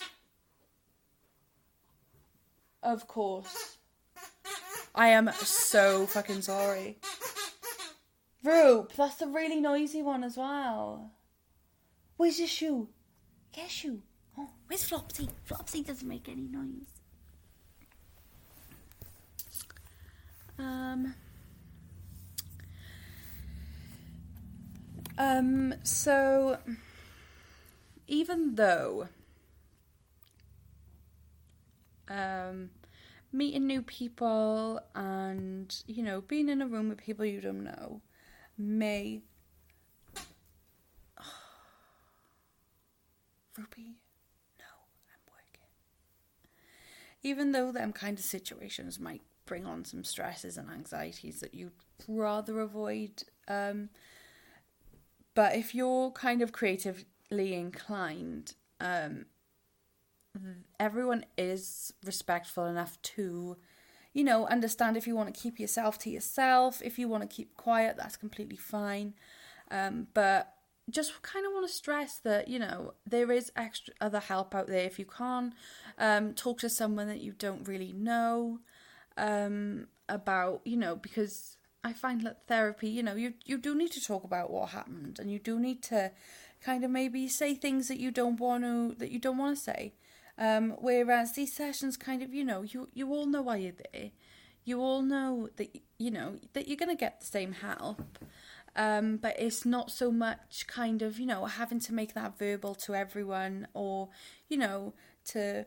Of 2.83 3.07
course. 3.07 3.77
I 4.93 5.07
am 5.07 5.31
so 5.33 6.05
fucking 6.05 6.43
sorry. 6.43 6.99
Roop, 8.43 8.93
that's 8.93 9.19
a 9.19 9.25
really 9.25 9.59
noisy 9.59 10.03
one 10.03 10.23
as 10.23 10.37
well. 10.37 11.11
Where's 12.17 12.37
your 12.37 12.47
shoe? 12.47 12.89
Get 13.51 13.71
shoe. 13.71 14.03
Oh, 14.37 14.51
where's 14.67 14.87
Flopsy? 14.87 15.27
Flopsy 15.43 15.81
doesn't 15.81 16.07
make 16.07 16.29
any 16.29 16.47
noise. 16.47 16.94
Um. 20.57 21.15
Um. 25.17 25.73
So 25.83 26.57
even 28.07 28.55
though 28.55 29.07
um, 32.09 32.69
meeting 33.31 33.67
new 33.67 33.81
people 33.81 34.79
and 34.93 35.83
you 35.87 36.03
know 36.03 36.21
being 36.21 36.49
in 36.49 36.61
a 36.61 36.67
room 36.67 36.89
with 36.89 36.99
people 36.99 37.25
you 37.25 37.41
don't 37.41 37.63
know 37.63 38.01
may 38.57 39.21
Ruby, 43.57 43.95
no, 44.59 44.65
I'm 45.09 45.21
working. 45.29 45.69
Even 47.23 47.51
though 47.51 47.71
them 47.71 47.91
kind 47.93 48.19
of 48.19 48.25
situations 48.25 48.99
might 48.99 49.21
bring 49.45 49.65
on 49.65 49.85
some 49.85 50.03
stresses 50.03 50.57
and 50.57 50.69
anxieties 50.69 51.39
that 51.39 51.53
you'd 51.53 51.71
rather 52.07 52.59
avoid, 52.59 53.23
um, 53.47 53.89
but 55.33 55.55
if 55.55 55.75
you're 55.75 56.11
kind 56.11 56.41
of 56.41 56.51
creatively 56.51 57.53
inclined, 57.53 58.53
um, 58.79 59.25
everyone 60.79 61.25
is 61.37 61.93
respectful 62.03 62.65
enough 62.65 63.01
to, 63.01 63.57
you 64.13 64.23
know, 64.23 64.47
understand 64.47 64.97
if 64.97 65.07
you 65.07 65.15
want 65.15 65.33
to 65.33 65.39
keep 65.39 65.59
yourself 65.59 65.97
to 65.99 66.09
yourself, 66.09 66.81
if 66.83 66.97
you 66.97 67.07
want 67.07 67.29
to 67.29 67.33
keep 67.33 67.55
quiet, 67.55 67.95
that's 67.97 68.17
completely 68.17 68.57
fine. 68.57 69.13
Um, 69.71 70.07
but 70.13 70.53
just 70.89 71.21
kind 71.21 71.45
of 71.45 71.51
want 71.51 71.67
to 71.67 71.73
stress 71.73 72.19
that 72.19 72.47
you 72.47 72.59
know 72.59 72.93
there 73.07 73.31
is 73.31 73.51
extra 73.55 73.91
other 73.99 74.19
help 74.19 74.53
out 74.53 74.67
there 74.67 74.85
if 74.85 74.99
you 74.99 75.05
can't 75.05 75.53
um, 75.97 76.33
talk 76.33 76.59
to 76.59 76.69
someone 76.69 77.07
that 77.07 77.21
you 77.21 77.31
don't 77.31 77.67
really 77.67 77.91
know 77.91 78.59
um, 79.17 79.87
about 80.09 80.61
you 80.65 80.77
know 80.77 80.95
because 80.95 81.57
I 81.83 81.93
find 81.93 82.21
that 82.21 82.47
therapy 82.47 82.89
you 82.89 83.03
know 83.03 83.15
you 83.15 83.33
you 83.45 83.57
do 83.57 83.75
need 83.75 83.91
to 83.91 84.01
talk 84.01 84.23
about 84.23 84.51
what 84.51 84.69
happened 84.69 85.19
and 85.19 85.31
you 85.31 85.39
do 85.39 85.59
need 85.59 85.81
to 85.83 86.11
kind 86.61 86.83
of 86.83 86.91
maybe 86.91 87.27
say 87.27 87.53
things 87.53 87.87
that 87.87 87.99
you 87.99 88.11
don't 88.11 88.39
want 88.39 88.63
to 88.63 88.95
that 88.99 89.11
you 89.11 89.19
don't 89.19 89.37
want 89.37 89.57
to 89.57 89.63
say. 89.63 89.93
Um, 90.37 90.71
whereas 90.79 91.33
these 91.33 91.53
sessions 91.53 91.95
kind 91.95 92.21
of 92.21 92.33
you 92.33 92.43
know 92.43 92.63
you 92.63 92.89
you 92.93 93.11
all 93.13 93.25
know 93.25 93.41
why 93.41 93.57
you're 93.57 93.73
there, 93.93 94.11
you 94.65 94.81
all 94.81 95.01
know 95.01 95.49
that 95.55 95.69
you 95.97 96.11
know 96.11 96.39
that 96.53 96.67
you're 96.67 96.77
gonna 96.77 96.95
get 96.95 97.21
the 97.21 97.25
same 97.25 97.53
help. 97.53 98.19
Um, 98.75 99.17
but 99.17 99.39
it's 99.39 99.65
not 99.65 99.89
so 99.89 100.11
much 100.11 100.67
kind 100.67 101.01
of, 101.01 101.17
you 101.17 101.25
know, 101.25 101.45
having 101.45 101.79
to 101.79 101.93
make 101.93 102.13
that 102.13 102.37
verbal 102.37 102.75
to 102.75 102.93
everyone 102.93 103.67
or, 103.73 104.09
you 104.49 104.57
know, 104.57 104.93
to 105.25 105.65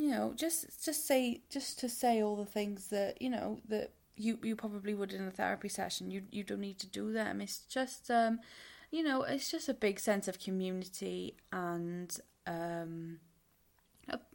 you 0.00 0.10
know, 0.10 0.32
just 0.34 0.82
just 0.82 1.06
say 1.06 1.42
just 1.50 1.78
to 1.80 1.88
say 1.88 2.22
all 2.22 2.34
the 2.36 2.46
things 2.46 2.88
that, 2.88 3.20
you 3.20 3.28
know, 3.28 3.60
that 3.68 3.92
you 4.16 4.38
you 4.42 4.56
probably 4.56 4.94
would 4.94 5.12
in 5.12 5.26
a 5.26 5.30
therapy 5.30 5.68
session. 5.68 6.10
You 6.10 6.22
you 6.30 6.42
don't 6.42 6.60
need 6.60 6.78
to 6.78 6.86
do 6.86 7.12
them. 7.12 7.42
It's 7.42 7.58
just 7.58 8.10
um 8.10 8.40
you 8.90 9.02
know, 9.02 9.22
it's 9.22 9.50
just 9.50 9.68
a 9.68 9.74
big 9.74 10.00
sense 10.00 10.26
of 10.26 10.40
community 10.40 11.36
and 11.52 12.18
um 12.46 13.18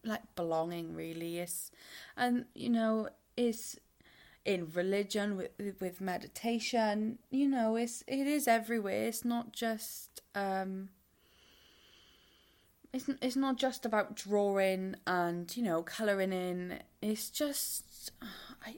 like 0.04 0.21
belonging 0.36 0.93
really 0.95 1.39
is 1.39 1.71
and 2.15 2.45
you 2.54 2.69
know 2.69 3.10
is 3.36 3.80
in 4.45 4.71
religion 4.73 5.36
with 5.36 5.49
with 5.82 5.99
meditation 5.99 7.17
you 7.30 7.47
know 7.47 7.75
it's 7.75 8.04
it 8.08 8.28
is 8.28 8.47
everywhere 8.47 9.08
it's 9.08 9.25
not 9.25 9.51
just 9.51 10.21
um 10.36 10.89
it's, 12.95 13.10
it's 13.21 13.36
not 13.36 13.58
just 13.58 13.86
about 13.86 14.15
drawing 14.15 14.95
and 15.05 15.55
you 15.58 15.63
know 15.63 15.84
coloring 15.84 16.31
in 16.31 16.79
it's 17.01 17.29
just 17.29 18.12
i 18.21 18.69
i'm 18.69 18.77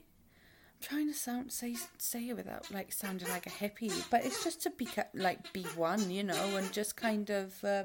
trying 0.80 1.06
to 1.06 1.14
sound 1.14 1.52
say 1.52 1.76
say 1.98 2.28
it 2.28 2.36
without 2.36 2.68
like 2.72 2.92
sounding 2.92 3.28
like 3.28 3.46
a 3.46 3.50
hippie 3.50 3.92
but 4.10 4.24
it's 4.24 4.42
just 4.42 4.60
to 4.62 4.70
be 4.70 4.88
like 5.14 5.52
be 5.52 5.62
one 5.76 6.10
you 6.10 6.24
know 6.24 6.56
and 6.56 6.72
just 6.72 6.96
kind 6.96 7.30
of 7.30 7.54
um 7.64 7.84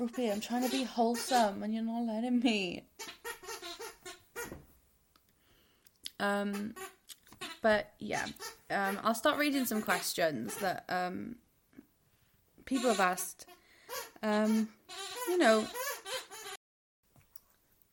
I'm 0.18 0.40
trying 0.40 0.64
to 0.64 0.70
be 0.70 0.82
wholesome 0.82 1.62
and 1.62 1.72
you're 1.72 1.84
not 1.84 2.04
letting 2.04 2.40
me. 2.40 2.88
Um, 6.18 6.74
but 7.60 7.92
yeah, 8.00 8.26
um, 8.68 8.98
I'll 9.04 9.14
start 9.14 9.38
reading 9.38 9.64
some 9.64 9.80
questions 9.80 10.56
that 10.56 10.84
um, 10.88 11.36
people 12.64 12.88
have 12.88 12.98
asked. 12.98 13.46
Um, 14.22 14.68
you 15.28 15.38
know, 15.38 15.66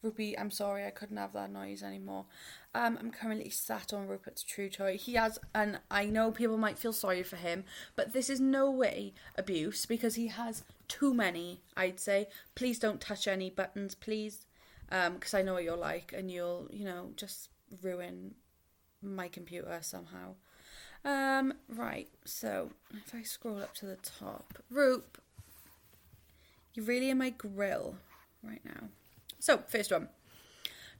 Ruby, 0.01 0.37
I'm 0.37 0.51
sorry 0.51 0.85
I 0.85 0.91
couldn't 0.91 1.17
have 1.17 1.33
that 1.33 1.51
noise 1.51 1.83
anymore. 1.83 2.25
Um, 2.73 2.97
I'm 2.99 3.11
currently 3.11 3.49
sat 3.49 3.91
on 3.91 4.07
Rupert's 4.07 4.43
true 4.43 4.69
toy. 4.69 4.97
He 4.97 5.15
has, 5.15 5.39
and 5.53 5.79
I 5.91 6.05
know 6.05 6.31
people 6.31 6.57
might 6.57 6.79
feel 6.79 6.93
sorry 6.93 7.23
for 7.23 7.35
him, 7.35 7.65
but 7.95 8.13
this 8.13 8.29
is 8.29 8.39
no 8.39 8.71
way 8.71 9.13
abuse 9.37 9.85
because 9.85 10.15
he 10.15 10.27
has 10.27 10.63
too 10.87 11.13
many, 11.13 11.61
I'd 11.75 11.99
say. 11.99 12.27
Please 12.55 12.79
don't 12.79 13.01
touch 13.01 13.27
any 13.27 13.49
buttons, 13.49 13.93
please, 13.93 14.45
because 14.87 15.33
um, 15.33 15.39
I 15.39 15.41
know 15.41 15.55
what 15.55 15.63
you're 15.63 15.75
like, 15.75 16.13
and 16.15 16.31
you'll, 16.31 16.67
you 16.71 16.85
know, 16.85 17.09
just 17.17 17.49
ruin 17.81 18.35
my 19.01 19.27
computer 19.27 19.79
somehow. 19.81 20.35
Um, 21.03 21.53
right, 21.67 22.09
so 22.23 22.71
if 22.93 23.13
I 23.13 23.23
scroll 23.23 23.61
up 23.61 23.73
to 23.75 23.85
the 23.85 23.97
top, 23.97 24.59
Roop, 24.69 25.17
you're 26.79 26.87
really 26.87 27.09
in 27.09 27.17
my 27.17 27.29
grill 27.31 27.97
right 28.41 28.61
now. 28.63 28.87
So, 29.39 29.63
first 29.67 29.91
one. 29.91 30.07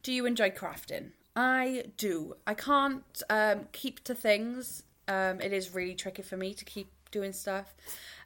Do 0.03 0.11
you 0.11 0.25
enjoy 0.25 0.49
crafting? 0.49 1.11
I 1.35 1.85
do. 1.97 2.35
I 2.45 2.53
can't 2.53 3.23
um, 3.29 3.67
keep 3.71 4.03
to 4.05 4.13
things. 4.13 4.83
Um, 5.07 5.41
it 5.41 5.53
is 5.53 5.73
really 5.73 5.95
tricky 5.95 6.21
for 6.21 6.37
me 6.37 6.53
to 6.53 6.65
keep 6.65 6.91
doing 7.11 7.33
stuff. 7.33 7.75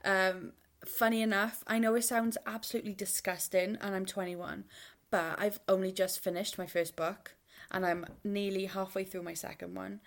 Um, 0.03 0.53
funny 0.85 1.21
enough, 1.21 1.63
I 1.67 1.79
know 1.79 1.95
it 1.95 2.03
sounds 2.03 2.37
absolutely 2.45 2.93
disgusting, 2.93 3.77
and 3.81 3.95
I'm 3.95 4.05
21, 4.05 4.65
but 5.11 5.35
I've 5.39 5.59
only 5.67 5.91
just 5.91 6.19
finished 6.19 6.57
my 6.57 6.65
first 6.65 6.95
book, 6.95 7.35
and 7.71 7.85
I'm 7.85 8.05
nearly 8.23 8.65
halfway 8.65 9.03
through 9.03 9.23
my 9.23 9.33
second 9.33 9.75
one. 9.75 10.01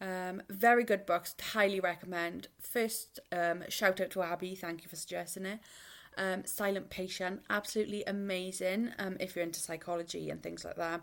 Um, 0.00 0.42
very 0.50 0.84
good 0.84 1.06
books, 1.06 1.34
highly 1.52 1.80
recommend. 1.80 2.48
First, 2.60 3.20
um, 3.32 3.64
shout 3.68 4.00
out 4.00 4.10
to 4.10 4.22
Abby, 4.22 4.54
thank 4.54 4.82
you 4.82 4.88
for 4.88 4.96
suggesting 4.96 5.46
it. 5.46 5.60
Um, 6.18 6.46
Silent 6.46 6.88
Patient, 6.88 7.42
absolutely 7.50 8.02
amazing 8.04 8.92
um, 8.98 9.16
if 9.20 9.36
you're 9.36 9.44
into 9.44 9.60
psychology 9.60 10.30
and 10.30 10.42
things 10.42 10.64
like 10.64 10.76
that 10.76 11.02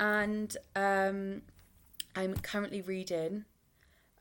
and 0.00 0.56
um, 0.76 1.42
I'm 2.14 2.34
currently 2.36 2.82
reading 2.82 3.44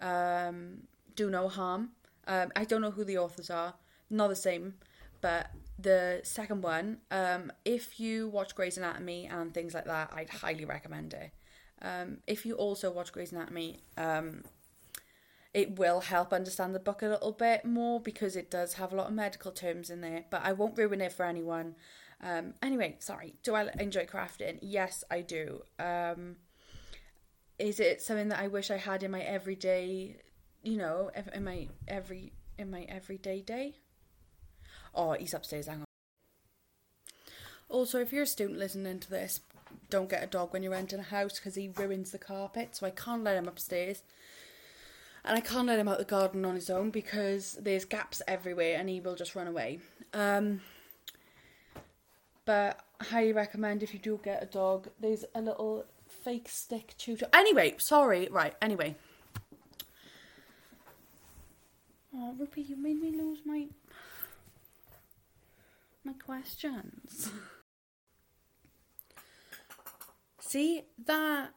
um, 0.02 0.84
Do 1.16 1.30
No 1.30 1.48
Harm. 1.48 1.90
Um, 2.28 2.52
I 2.56 2.66
don't 2.66 2.82
know 2.82 2.92
who 2.92 3.04
the 3.04 3.18
authors 3.18 3.50
are, 3.50 3.76
not 4.10 4.30
the 4.30 4.36
same, 4.36 4.76
but 5.22 5.52
the 5.80 6.22
second 6.24 6.64
one, 6.64 6.98
um, 7.12 7.52
if 7.64 8.00
you 8.00 8.28
watch 8.30 8.56
Grey's 8.56 8.78
Anatomy 8.78 9.28
and 9.28 9.54
things 9.54 9.74
like 9.74 9.86
that, 9.86 10.12
I'd 10.14 10.30
highly 10.30 10.66
recommend 10.66 11.14
it. 11.14 11.32
If 12.26 12.46
you 12.46 12.56
also 12.56 12.92
watch 12.92 13.12
Grey's 13.12 13.32
Anatomy, 13.32 13.80
it 15.54 15.78
will 15.78 16.02
help 16.02 16.34
understand 16.34 16.76
the 16.76 16.80
book 16.80 17.02
a 17.02 17.08
little 17.08 17.32
bit 17.32 17.66
more 17.66 18.00
because 18.00 18.36
it 18.36 18.52
does 18.52 18.74
have 18.74 18.92
a 18.92 18.96
lot 18.96 19.08
of 19.08 19.14
medical 19.14 19.52
terms 19.52 19.90
in 19.90 20.02
there, 20.02 20.26
but 20.30 20.42
I 20.44 20.54
won't 20.54 20.78
ruin 20.78 21.02
it 21.02 21.14
for 21.14 21.26
anyone. 21.26 21.76
Um, 22.22 22.56
anyway, 22.62 22.96
sorry. 23.00 23.36
Do 23.44 23.56
I 23.56 23.70
enjoy 23.80 24.06
crafting? 24.06 24.60
Yes, 24.62 25.04
I 25.10 25.22
do. 25.22 25.62
Um, 25.80 26.38
is 27.60 27.80
it 27.80 28.02
something 28.02 28.30
that 28.30 28.40
I 28.40 28.48
wish 28.48 28.70
I 28.70 28.78
had 28.78 29.04
in 29.04 29.12
my 29.12 29.22
everyday, 29.22 30.18
you 30.64 30.78
know, 30.78 31.12
in 31.34 31.44
my 31.44 31.68
every 31.88 32.34
in 32.58 32.72
my 32.72 32.86
everyday 32.90 33.42
day? 33.42 33.76
Oh, 34.94 35.14
he's 35.14 35.34
upstairs. 35.34 35.68
Hang 35.68 35.80
on. 35.80 35.86
Also, 37.70 38.00
if 38.00 38.14
you're 38.14 38.24
a 38.24 38.28
student 38.28 38.60
listening 38.60 39.00
to 39.00 39.10
this, 39.10 39.42
don't 39.90 40.10
get 40.10 40.24
a 40.24 40.28
dog 40.28 40.54
when 40.54 40.64
you're 40.64 40.72
renting 40.72 41.00
a 41.00 41.04
house 41.04 41.36
because 41.36 41.56
he 41.56 41.70
ruins 41.70 42.12
the 42.12 42.18
carpet. 42.18 42.76
So 42.76 42.88
I 42.88 42.92
can't 42.92 43.24
let 43.24 43.38
him 43.38 43.48
upstairs. 43.48 44.04
And 45.28 45.38
I 45.38 45.42
can't 45.42 45.68
let 45.68 45.78
him 45.78 45.90
out 45.90 45.98
the 45.98 46.06
garden 46.06 46.46
on 46.46 46.56
his 46.56 46.70
own 46.70 46.90
because 46.90 47.58
there's 47.62 47.84
gaps 47.84 48.22
everywhere 48.28 48.78
and 48.80 48.88
he 48.88 49.02
will 49.02 49.16
just 49.16 49.36
run 49.36 49.46
away. 49.46 49.80
Um, 50.14 50.62
but 52.46 52.80
I 53.02 53.04
highly 53.04 53.34
recommend 53.34 53.84
if 53.84 53.94
you 53.94 54.00
do 54.00 54.20
get 54.24 54.42
a 54.42 54.46
dog. 54.46 54.88
There's 55.02 55.26
a 55.36 55.42
little 55.42 55.86
fake 56.08 56.48
stick 56.48 56.96
tutor. 56.98 57.28
Anyway, 57.34 57.76
sorry. 57.78 58.30
Right. 58.32 58.56
Anyway. 58.62 58.96
Oh, 62.16 62.34
Ruby, 62.40 62.62
you 62.62 62.78
made 62.78 63.02
me 63.02 63.12
lose 63.12 63.40
my 63.46 63.68
my 66.06 66.14
questions. 66.14 67.30
See 70.40 70.84
that 71.06 71.50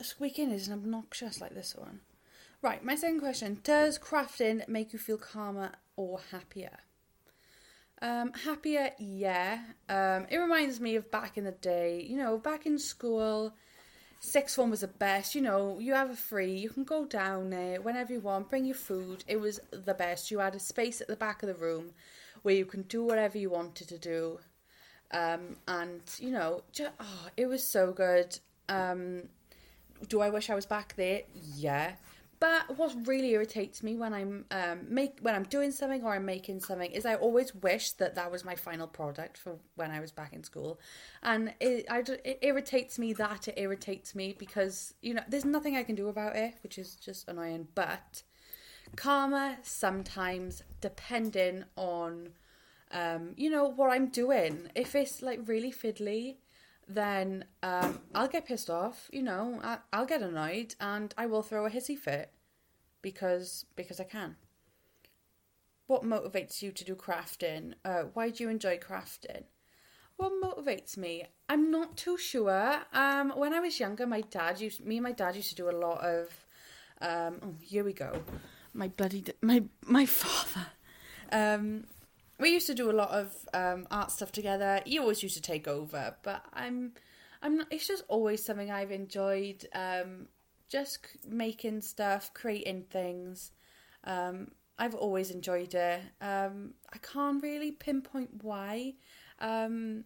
squeaking 0.00 0.52
is 0.52 0.70
obnoxious 0.70 1.40
like 1.40 1.54
this 1.54 1.74
one. 1.76 2.00
Right, 2.64 2.82
my 2.82 2.94
second 2.94 3.20
question: 3.20 3.60
Does 3.62 3.98
crafting 3.98 4.66
make 4.66 4.94
you 4.94 4.98
feel 4.98 5.18
calmer 5.18 5.72
or 5.96 6.18
happier? 6.30 6.78
Um, 8.00 8.32
happier, 8.32 8.88
yeah. 8.98 9.58
Um, 9.90 10.26
it 10.30 10.38
reminds 10.38 10.80
me 10.80 10.96
of 10.96 11.10
back 11.10 11.36
in 11.36 11.44
the 11.44 11.52
day, 11.52 12.00
you 12.00 12.16
know, 12.16 12.38
back 12.38 12.64
in 12.64 12.78
school, 12.78 13.52
sixth 14.18 14.56
form 14.56 14.70
was 14.70 14.80
the 14.80 14.88
best. 14.88 15.34
You 15.34 15.42
know, 15.42 15.78
you 15.78 15.92
have 15.92 16.08
a 16.08 16.16
free, 16.16 16.54
you 16.54 16.70
can 16.70 16.84
go 16.84 17.04
down 17.04 17.50
there 17.50 17.82
whenever 17.82 18.14
you 18.14 18.20
want, 18.20 18.48
bring 18.48 18.64
your 18.64 18.76
food. 18.76 19.24
It 19.28 19.38
was 19.38 19.60
the 19.70 19.92
best. 19.92 20.30
You 20.30 20.38
had 20.38 20.54
a 20.54 20.58
space 20.58 21.02
at 21.02 21.06
the 21.08 21.16
back 21.16 21.42
of 21.42 21.48
the 21.48 21.62
room 21.62 21.90
where 22.44 22.54
you 22.54 22.64
can 22.64 22.80
do 22.84 23.04
whatever 23.04 23.36
you 23.36 23.50
wanted 23.50 23.90
to 23.90 23.98
do. 23.98 24.38
Um, 25.10 25.56
and, 25.68 26.00
you 26.18 26.30
know, 26.30 26.62
just, 26.72 26.92
oh, 26.98 27.28
it 27.36 27.44
was 27.44 27.62
so 27.62 27.92
good. 27.92 28.38
Um, 28.70 29.24
do 30.08 30.22
I 30.22 30.30
wish 30.30 30.48
I 30.48 30.54
was 30.54 30.64
back 30.64 30.94
there? 30.96 31.20
Yeah. 31.34 31.92
But 32.44 32.76
what 32.76 32.94
really 33.06 33.30
irritates 33.30 33.82
me 33.82 33.96
when 33.96 34.12
I'm 34.12 34.44
um, 34.50 34.80
make 34.86 35.18
when 35.22 35.34
I'm 35.34 35.44
doing 35.44 35.70
something 35.70 36.02
or 36.04 36.12
I'm 36.12 36.26
making 36.26 36.60
something 36.60 36.90
is 36.90 37.06
I 37.06 37.14
always 37.14 37.54
wish 37.54 37.92
that 37.92 38.16
that 38.16 38.30
was 38.30 38.44
my 38.44 38.54
final 38.54 38.86
product 38.86 39.38
for 39.38 39.56
when 39.76 39.90
I 39.90 40.00
was 40.00 40.12
back 40.12 40.34
in 40.34 40.44
school, 40.44 40.78
and 41.22 41.54
it 41.58 41.86
I 41.88 42.00
it 42.22 42.40
irritates 42.42 42.98
me 42.98 43.14
that 43.14 43.48
it 43.48 43.54
irritates 43.56 44.14
me 44.14 44.36
because 44.38 44.92
you 45.00 45.14
know 45.14 45.22
there's 45.26 45.46
nothing 45.46 45.74
I 45.74 45.84
can 45.84 45.94
do 45.94 46.08
about 46.08 46.36
it, 46.36 46.56
which 46.62 46.76
is 46.76 46.96
just 46.96 47.26
annoying. 47.28 47.66
But 47.74 48.22
calmer 48.94 49.56
sometimes 49.62 50.64
depending 50.82 51.64
on 51.76 52.28
um, 52.92 53.32
you 53.38 53.48
know 53.48 53.64
what 53.68 53.90
I'm 53.90 54.08
doing. 54.08 54.68
If 54.74 54.94
it's 54.94 55.22
like 55.22 55.40
really 55.46 55.72
fiddly, 55.72 56.36
then 56.86 57.46
um, 57.62 58.00
I'll 58.14 58.28
get 58.28 58.44
pissed 58.44 58.68
off. 58.68 59.08
You 59.10 59.22
know, 59.22 59.60
I, 59.64 59.78
I'll 59.94 60.04
get 60.04 60.20
annoyed, 60.20 60.74
and 60.78 61.14
I 61.16 61.24
will 61.24 61.42
throw 61.42 61.64
a 61.64 61.70
hissy 61.70 61.96
fit 61.96 62.33
because 63.04 63.66
because 63.76 64.00
I 64.00 64.04
can. 64.04 64.34
What 65.86 66.02
motivates 66.02 66.62
you 66.62 66.72
to 66.72 66.84
do 66.84 66.96
crafting? 66.96 67.74
Uh, 67.84 68.04
why 68.14 68.30
do 68.30 68.42
you 68.42 68.48
enjoy 68.48 68.78
crafting? 68.78 69.44
What 70.16 70.32
motivates 70.42 70.96
me? 70.96 71.24
I'm 71.48 71.70
not 71.70 71.98
too 71.98 72.16
sure. 72.16 72.80
Um, 72.94 73.32
when 73.36 73.52
I 73.52 73.60
was 73.60 73.78
younger, 73.78 74.06
my 74.06 74.22
dad 74.22 74.60
used 74.60 74.84
me 74.84 74.96
and 74.96 75.04
my 75.04 75.12
dad 75.12 75.36
used 75.36 75.50
to 75.50 75.54
do 75.54 75.68
a 75.68 75.78
lot 75.86 76.00
of. 76.02 76.30
Um, 77.02 77.40
oh, 77.42 77.54
here 77.60 77.84
we 77.84 77.92
go. 77.92 78.22
My 78.72 78.88
bloody 78.88 79.22
my 79.42 79.62
my 79.86 80.06
father. 80.22 80.66
Um, 81.30 81.84
we 82.40 82.50
used 82.50 82.66
to 82.66 82.74
do 82.74 82.90
a 82.90 82.96
lot 83.02 83.10
of 83.10 83.32
um, 83.52 83.86
art 83.90 84.10
stuff 84.10 84.32
together. 84.32 84.80
He 84.86 84.98
always 84.98 85.22
used 85.22 85.36
to 85.36 85.42
take 85.42 85.68
over, 85.68 86.16
but 86.22 86.42
I'm, 86.52 86.92
I'm. 87.42 87.58
Not, 87.58 87.66
it's 87.70 87.86
just 87.86 88.04
always 88.08 88.44
something 88.44 88.70
I've 88.70 88.90
enjoyed. 88.90 89.66
Um, 89.74 90.28
just 90.68 91.06
making 91.26 91.80
stuff, 91.82 92.32
creating 92.34 92.84
things. 92.90 93.52
Um, 94.04 94.48
I've 94.78 94.94
always 94.94 95.30
enjoyed 95.30 95.74
it. 95.74 96.00
Um, 96.20 96.74
I 96.92 96.98
can't 96.98 97.42
really 97.42 97.72
pinpoint 97.72 98.42
why. 98.42 98.94
Um, 99.40 100.04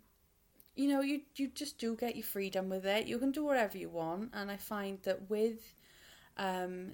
you 0.77 0.89
know, 0.89 1.01
you 1.01 1.23
you 1.37 1.49
just 1.49 1.79
do 1.79 1.97
get 1.97 2.17
your 2.17 2.25
freedom 2.25 2.69
with 2.69 2.87
it. 2.87 3.07
You 3.07 3.19
can 3.19 3.33
do 3.33 3.45
whatever 3.45 3.79
you 3.79 3.89
want, 3.89 4.31
and 4.33 4.51
I 4.51 4.57
find 4.57 5.01
that 5.03 5.29
with, 5.29 5.75
um, 6.37 6.93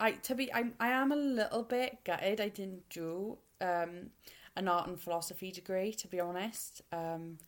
I 0.00 0.12
to 0.12 0.34
be 0.34 0.52
I 0.52 0.64
I 0.80 0.88
am 0.88 1.12
a 1.12 1.16
little 1.16 1.62
bit 1.62 1.98
gutted. 2.04 2.40
I 2.40 2.48
didn't 2.48 2.88
do 2.88 3.38
um 3.60 4.10
an 4.56 4.68
art 4.68 4.88
and 4.88 5.00
philosophy 5.00 5.50
degree, 5.52 5.92
to 5.92 6.08
be 6.08 6.18
honest. 6.18 6.82
Um, 6.92 7.38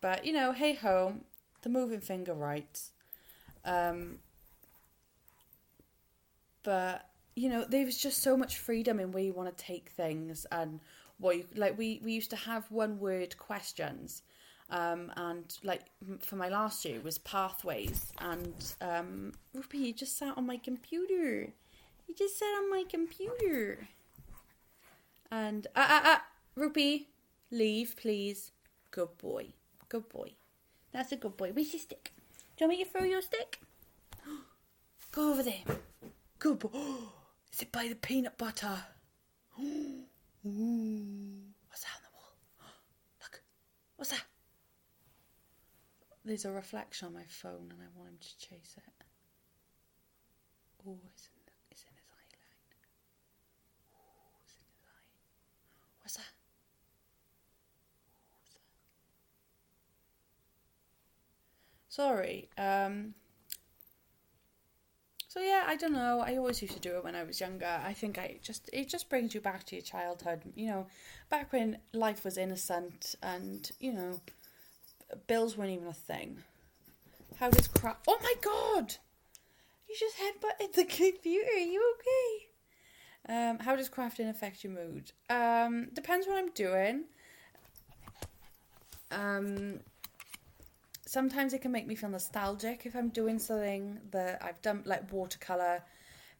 but 0.00 0.24
you 0.24 0.32
know, 0.32 0.52
hey 0.52 0.74
ho, 0.74 1.14
the 1.62 1.68
moving 1.68 2.00
finger 2.00 2.34
writes. 2.34 2.90
Um, 3.64 4.18
but 6.62 7.08
you 7.34 7.48
know, 7.48 7.64
there 7.64 7.84
was 7.84 7.96
just 7.96 8.22
so 8.22 8.36
much 8.36 8.58
freedom 8.58 9.00
in 9.00 9.12
where 9.12 9.22
you 9.22 9.32
want 9.32 9.56
to 9.56 9.64
take 9.64 9.88
things 9.90 10.46
and 10.52 10.80
what 11.18 11.36
you 11.36 11.44
like. 11.56 11.78
We 11.78 12.00
we 12.04 12.12
used 12.12 12.30
to 12.30 12.36
have 12.36 12.70
one 12.70 12.98
word 12.98 13.36
questions, 13.38 14.22
um, 14.70 15.10
and 15.16 15.56
like 15.62 15.82
for 16.20 16.36
my 16.36 16.48
last 16.48 16.84
year 16.84 17.00
was 17.00 17.18
pathways. 17.18 18.12
And 18.18 18.74
um, 18.80 19.32
Ruby, 19.54 19.78
you 19.78 19.92
just 19.92 20.18
sat 20.18 20.36
on 20.36 20.46
my 20.46 20.58
computer. 20.58 21.52
You 22.06 22.14
just 22.16 22.38
sat 22.38 22.54
on 22.58 22.70
my 22.70 22.84
computer. 22.88 23.88
And 25.30 25.66
ah 25.74 25.86
ah 25.88 26.02
ah, 26.04 26.24
Ruby, 26.54 27.08
leave 27.50 27.96
please. 27.96 28.50
Good 28.90 29.16
boy, 29.16 29.46
good 29.88 30.08
boy. 30.10 30.32
That's 30.92 31.12
a 31.12 31.16
good 31.16 31.38
boy. 31.38 31.52
Where's 31.54 31.72
your 31.72 31.80
stick? 31.80 32.12
Do 32.56 32.64
you 32.64 32.68
want 32.68 32.78
me 32.78 32.84
to 32.84 32.90
throw 32.90 33.04
your 33.04 33.22
stick? 33.22 33.58
Go 35.12 35.30
over 35.30 35.42
there. 35.42 35.64
Good 36.42 36.58
boy. 36.58 36.70
Is 37.52 37.62
it 37.62 37.70
by 37.70 37.86
the 37.86 37.94
peanut 37.94 38.36
butter? 38.36 38.76
Ooh. 39.62 40.02
What's 41.68 41.84
that 41.84 41.94
on 41.94 42.02
the 42.02 42.10
wall? 42.12 42.34
Look. 43.22 43.40
What's 43.94 44.10
that? 44.10 44.24
There's 46.24 46.44
a 46.44 46.50
reflection 46.50 47.06
on 47.06 47.14
my 47.14 47.22
phone 47.28 47.70
and 47.70 47.80
I 47.80 47.86
want 47.96 48.10
him 48.10 48.18
to 48.20 48.38
chase 48.38 48.74
it. 48.76 49.04
Oh, 50.84 50.98
it's 51.14 51.28
it's 51.70 51.84
in 51.84 51.94
his 51.94 52.10
eye 52.10 52.26
line. 52.34 52.82
Oh, 53.94 54.34
it's 54.42 54.54
in 54.56 54.66
his 54.66 54.82
eye. 54.82 55.06
What's 56.00 56.16
that? 56.16 56.32
Sorry. 61.88 62.48
Um, 62.58 63.14
so 65.32 65.40
yeah, 65.40 65.64
I 65.66 65.76
don't 65.76 65.94
know. 65.94 66.20
I 66.20 66.36
always 66.36 66.60
used 66.60 66.74
to 66.74 66.80
do 66.80 66.96
it 66.96 67.04
when 67.04 67.14
I 67.14 67.22
was 67.22 67.40
younger. 67.40 67.80
I 67.82 67.94
think 67.94 68.18
I 68.18 68.36
just 68.42 68.68
it 68.70 68.90
just 68.90 69.08
brings 69.08 69.34
you 69.34 69.40
back 69.40 69.64
to 69.64 69.76
your 69.76 69.82
childhood. 69.82 70.42
You 70.54 70.66
know, 70.66 70.86
back 71.30 71.54
when 71.54 71.78
life 71.94 72.22
was 72.22 72.36
innocent 72.36 73.14
and 73.22 73.70
you 73.80 73.94
know, 73.94 74.20
bills 75.26 75.56
weren't 75.56 75.70
even 75.70 75.86
a 75.86 75.94
thing. 75.94 76.42
How 77.38 77.48
does 77.48 77.66
crap? 77.66 78.02
Oh 78.06 78.18
my 78.22 78.34
god! 78.42 78.96
You 79.88 79.96
just 79.98 80.16
headbutted 80.18 80.74
the 80.74 80.84
computer. 80.84 81.48
Are 81.50 81.58
you 81.58 81.94
okay? 81.96 83.48
Um, 83.48 83.58
how 83.60 83.74
does 83.74 83.88
crafting 83.88 84.28
affect 84.28 84.62
your 84.62 84.74
mood? 84.74 85.12
Um, 85.30 85.88
depends 85.94 86.26
what 86.26 86.36
I'm 86.36 86.50
doing. 86.50 87.04
Um, 89.10 89.80
sometimes 91.12 91.52
it 91.52 91.60
can 91.60 91.70
make 91.70 91.86
me 91.86 91.94
feel 91.94 92.08
nostalgic 92.08 92.86
if 92.86 92.96
I'm 92.96 93.10
doing 93.10 93.38
something 93.38 94.00
that 94.12 94.42
I've 94.42 94.62
done, 94.62 94.82
like 94.86 95.12
watercolor, 95.12 95.82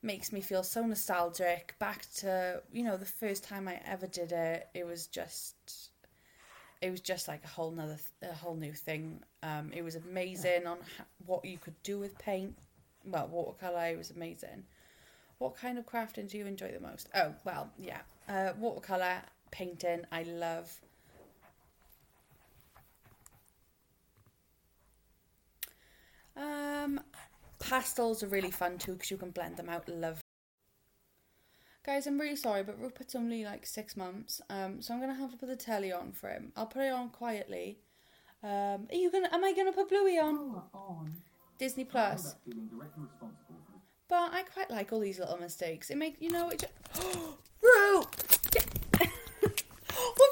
makes 0.01 0.33
me 0.33 0.41
feel 0.41 0.63
so 0.63 0.85
nostalgic 0.85 1.75
back 1.79 2.07
to 2.17 2.61
you 2.73 2.83
know 2.83 2.97
the 2.97 3.05
first 3.05 3.45
time 3.45 3.69
I 3.69 3.81
ever 3.87 4.07
did 4.07 4.33
it. 4.33 4.69
It 4.73 4.87
was 4.87 5.07
just, 5.09 5.91
it 6.81 6.91
was 6.91 7.03
just 7.03 7.29
like 7.29 7.45
a 7.45 7.49
whole 7.49 7.71
nother, 7.71 7.99
a 8.23 8.33
whole 8.33 8.55
new 8.55 8.73
thing. 8.73 9.23
Um, 9.43 9.71
it 9.75 9.83
was 9.83 9.95
amazing 9.95 10.67
on 10.67 10.79
what 11.27 11.45
you 11.45 11.59
could 11.59 11.81
do 11.83 11.99
with 11.99 12.19
paint. 12.19 12.57
Well, 13.05 13.29
watercolor 13.29 13.89
it 13.89 13.99
was 13.99 14.11
amazing. 14.11 14.65
What 15.37 15.55
kind 15.55 15.77
of 15.77 15.85
crafting 15.85 16.31
do 16.31 16.39
you 16.39 16.47
enjoy 16.47 16.73
the 16.73 16.81
most? 16.81 17.11
Oh 17.15 17.35
well, 17.45 17.71
yeah, 17.79 18.01
uh, 18.27 18.53
watercolor 18.59 19.21
painting. 19.51 20.07
I 20.11 20.23
love. 20.23 20.81
Um, 26.37 27.01
pastels 27.59 28.23
are 28.23 28.29
really 28.29 28.51
fun 28.51 28.79
too 28.79 28.93
because 28.93 29.11
you 29.11 29.17
can 29.17 29.31
blend 29.31 29.57
them 29.57 29.69
out. 29.69 29.89
Love. 29.89 30.21
Guys, 31.85 32.07
I'm 32.07 32.21
really 32.21 32.37
sorry, 32.37 32.63
but 32.63 32.81
Rupert's 32.81 33.17
only 33.17 33.45
like 33.45 33.67
six 33.67 33.97
months, 33.97 34.41
um, 34.49 34.81
so 34.81 34.95
I'm 34.95 35.01
gonna 35.01 35.15
have 35.15 35.33
to 35.33 35.37
put 35.37 35.49
the 35.49 35.57
telly 35.57 35.93
on 35.93 36.13
for 36.13 36.29
him. 36.29 36.53
I'll 36.57 36.67
put 36.67 36.83
it 36.83 36.93
on 36.93 37.11
quietly. 37.11 37.81
Um, 38.43 38.89
are 38.91 38.95
you 38.95 39.11
gonna? 39.11 39.29
Am 39.33 39.45
I 39.45 39.53
gonna 39.53 39.73
put 39.73 39.89
Bluey 39.89 40.19
on? 40.19 40.63
on. 40.75 41.17
Disney 41.59 41.85
Plus. 41.85 42.35
But 44.09 44.33
I 44.33 44.43
quite 44.43 44.71
like 44.71 44.93
all 44.93 45.01
these 45.01 45.19
little 45.19 45.39
mistakes. 45.39 45.91
It 45.91 45.97
makes 45.97 46.21
you 46.21 46.31
know 46.31 46.51
it. 46.51 46.61
Just... 46.61 46.73
Ru, 47.63 47.97
what 47.99 48.11
have 49.01 49.09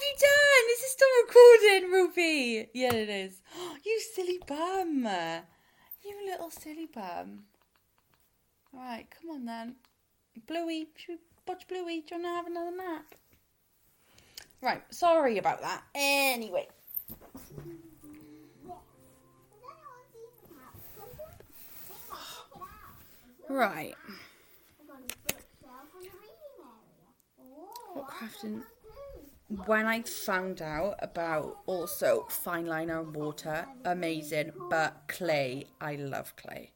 you 0.08 0.16
done? 0.18 0.64
Is 0.72 0.82
it 0.82 0.90
still 0.90 1.08
recording, 1.26 1.90
Ruby? 1.90 2.68
Yeah, 2.74 2.94
it 2.94 3.08
is. 3.08 3.40
you 3.86 4.00
silly 4.14 4.40
bum. 4.46 5.04
You 6.10 6.26
little 6.26 6.50
silly 6.50 6.86
bum. 6.86 7.44
Right, 8.72 9.06
come 9.10 9.30
on 9.30 9.44
then. 9.44 9.76
Bluey, 10.48 10.88
should 10.96 11.10
we 11.10 11.18
watch 11.46 11.68
Bluey? 11.68 12.00
Do 12.00 12.16
you 12.16 12.22
want 12.22 12.24
to 12.24 12.28
have 12.28 12.46
another 12.46 12.76
nap? 12.76 13.14
Right, 14.60 14.82
sorry 14.92 15.38
about 15.38 15.60
that. 15.60 15.84
Anyway. 15.94 16.66
Right. 23.48 23.94
What 27.94 28.08
crafting? 28.08 28.62
When 29.66 29.86
I 29.86 30.02
found 30.02 30.62
out 30.62 30.96
about 31.00 31.58
also 31.66 32.26
fine 32.28 32.66
liner 32.66 33.00
and 33.00 33.14
water, 33.14 33.66
amazing, 33.84 34.52
but 34.68 35.02
clay, 35.08 35.66
I 35.80 35.96
love 35.96 36.36
clay. 36.36 36.70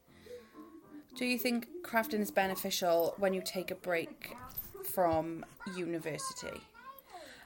Do 1.15 1.25
you 1.25 1.37
think 1.37 1.67
crafting 1.83 2.19
is 2.19 2.31
beneficial 2.31 3.15
when 3.17 3.33
you 3.33 3.41
take 3.41 3.71
a 3.71 3.75
break 3.75 4.35
from 4.83 5.45
university? 5.77 6.59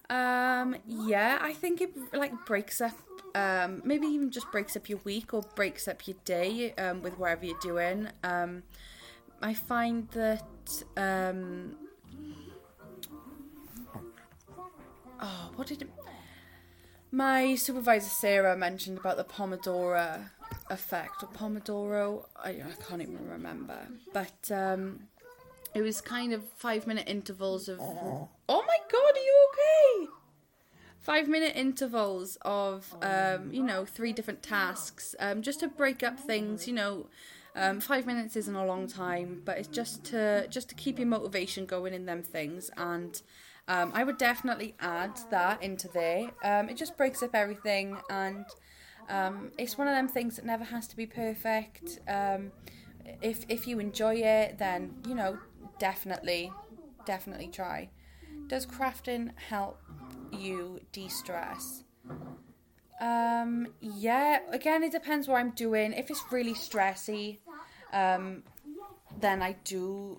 Um, 0.09 0.75
yeah, 0.87 1.37
I 1.39 1.53
think 1.53 1.81
it 1.81 1.91
like 2.11 2.33
breaks 2.47 2.81
up, 2.81 2.97
um, 3.35 3.83
maybe 3.85 4.07
even 4.07 4.31
just 4.31 4.51
breaks 4.51 4.75
up 4.75 4.89
your 4.89 4.99
week 5.03 5.35
or 5.35 5.43
breaks 5.55 5.87
up 5.87 6.07
your 6.07 6.17
day 6.25 6.73
um, 6.79 7.03
with 7.03 7.19
whatever 7.19 7.45
you're 7.45 7.59
doing. 7.59 8.09
Um, 8.23 8.63
I 9.43 9.53
find 9.53 10.09
that 10.09 10.83
oh, 15.21 15.51
what 15.55 15.67
did 15.67 15.81
it, 15.81 15.89
my 17.11 17.55
supervisor 17.55 18.09
Sarah 18.09 18.55
mentioned 18.55 18.99
about 18.99 19.17
the 19.17 19.23
Pomodoro 19.23 20.25
effect 20.69 21.23
or 21.23 21.27
Pomodoro. 21.29 22.25
I, 22.35 22.49
I 22.49 22.83
can't 22.87 23.01
even 23.01 23.27
remember, 23.27 23.79
but 24.13 24.51
um, 24.51 25.07
it 25.73 25.81
was 25.81 26.01
kind 26.01 26.33
of 26.33 26.43
five 26.55 26.85
minute 26.85 27.07
intervals 27.07 27.67
of. 27.67 27.79
Oh 27.79 28.29
my 28.67 28.77
god, 28.91 29.15
are 29.15 29.19
you 29.19 29.47
okay? 29.53 30.11
Five 30.99 31.27
minute 31.27 31.53
intervals 31.55 32.37
of, 32.41 32.93
um, 33.01 33.51
you 33.51 33.63
know, 33.63 33.85
three 33.85 34.11
different 34.13 34.43
tasks, 34.43 35.15
um, 35.19 35.41
just 35.41 35.61
to 35.61 35.67
break 35.67 36.03
up 36.03 36.19
things. 36.19 36.67
You 36.67 36.73
know, 36.73 37.07
um, 37.55 37.79
five 37.79 38.05
minutes 38.05 38.35
isn't 38.35 38.55
a 38.55 38.65
long 38.65 38.87
time, 38.87 39.41
but 39.45 39.57
it's 39.57 39.67
just 39.67 40.03
to 40.05 40.47
just 40.49 40.69
to 40.69 40.75
keep 40.75 40.99
your 40.99 41.07
motivation 41.07 41.65
going 41.65 41.93
in 41.93 42.05
them 42.05 42.21
things 42.21 42.69
and 42.77 43.21
um, 43.69 43.91
I 43.93 44.03
would 44.03 44.17
definitely 44.17 44.73
add 44.79 45.19
that 45.29 45.61
into 45.61 45.87
there. 45.89 46.31
Um, 46.43 46.69
it 46.69 46.75
just 46.75 46.97
breaks 46.97 47.21
up 47.21 47.35
everything, 47.35 47.97
and 48.09 48.45
um, 49.07 49.51
it's 49.59 49.77
one 49.77 49.87
of 49.87 49.93
them 49.93 50.07
things 50.07 50.35
that 50.37 50.45
never 50.45 50.63
has 50.63 50.87
to 50.87 50.97
be 50.97 51.05
perfect. 51.05 51.99
Um, 52.07 52.51
if 53.21 53.45
if 53.47 53.67
you 53.67 53.79
enjoy 53.79 54.15
it, 54.15 54.57
then 54.57 54.95
you 55.07 55.13
know 55.13 55.37
definitely, 55.77 56.51
definitely 57.05 57.47
try. 57.47 57.89
Does 58.47 58.65
crafting 58.65 59.29
help 59.35 59.79
you 60.31 60.79
de-stress? 60.91 61.83
Um, 62.99 63.67
yeah. 63.79 64.39
Again, 64.51 64.83
it 64.83 64.91
depends 64.91 65.27
what 65.27 65.37
I'm 65.37 65.51
doing. 65.51 65.93
If 65.93 66.09
it's 66.09 66.23
really 66.31 66.55
stressy, 66.55 67.37
um, 67.93 68.41
then 69.19 69.43
I 69.43 69.55
do. 69.63 70.17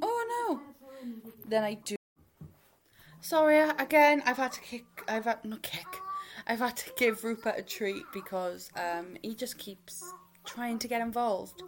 Oh 0.00 0.24
no. 0.48 0.60
Then 1.46 1.62
I 1.62 1.74
do 1.74 1.96
Sorry 3.24 3.58
again. 3.58 4.22
I've 4.26 4.36
had 4.36 4.52
to 4.52 4.60
kick. 4.60 4.84
I've 5.08 5.24
had 5.24 5.42
not 5.46 5.62
kick. 5.62 5.86
I've 6.46 6.58
had 6.58 6.76
to 6.76 6.90
give 6.98 7.24
Rupert 7.24 7.54
a 7.56 7.62
treat 7.62 8.02
because 8.12 8.70
um, 8.76 9.16
he 9.22 9.34
just 9.34 9.56
keeps 9.56 10.12
trying 10.44 10.78
to 10.80 10.86
get 10.86 11.00
involved. 11.00 11.62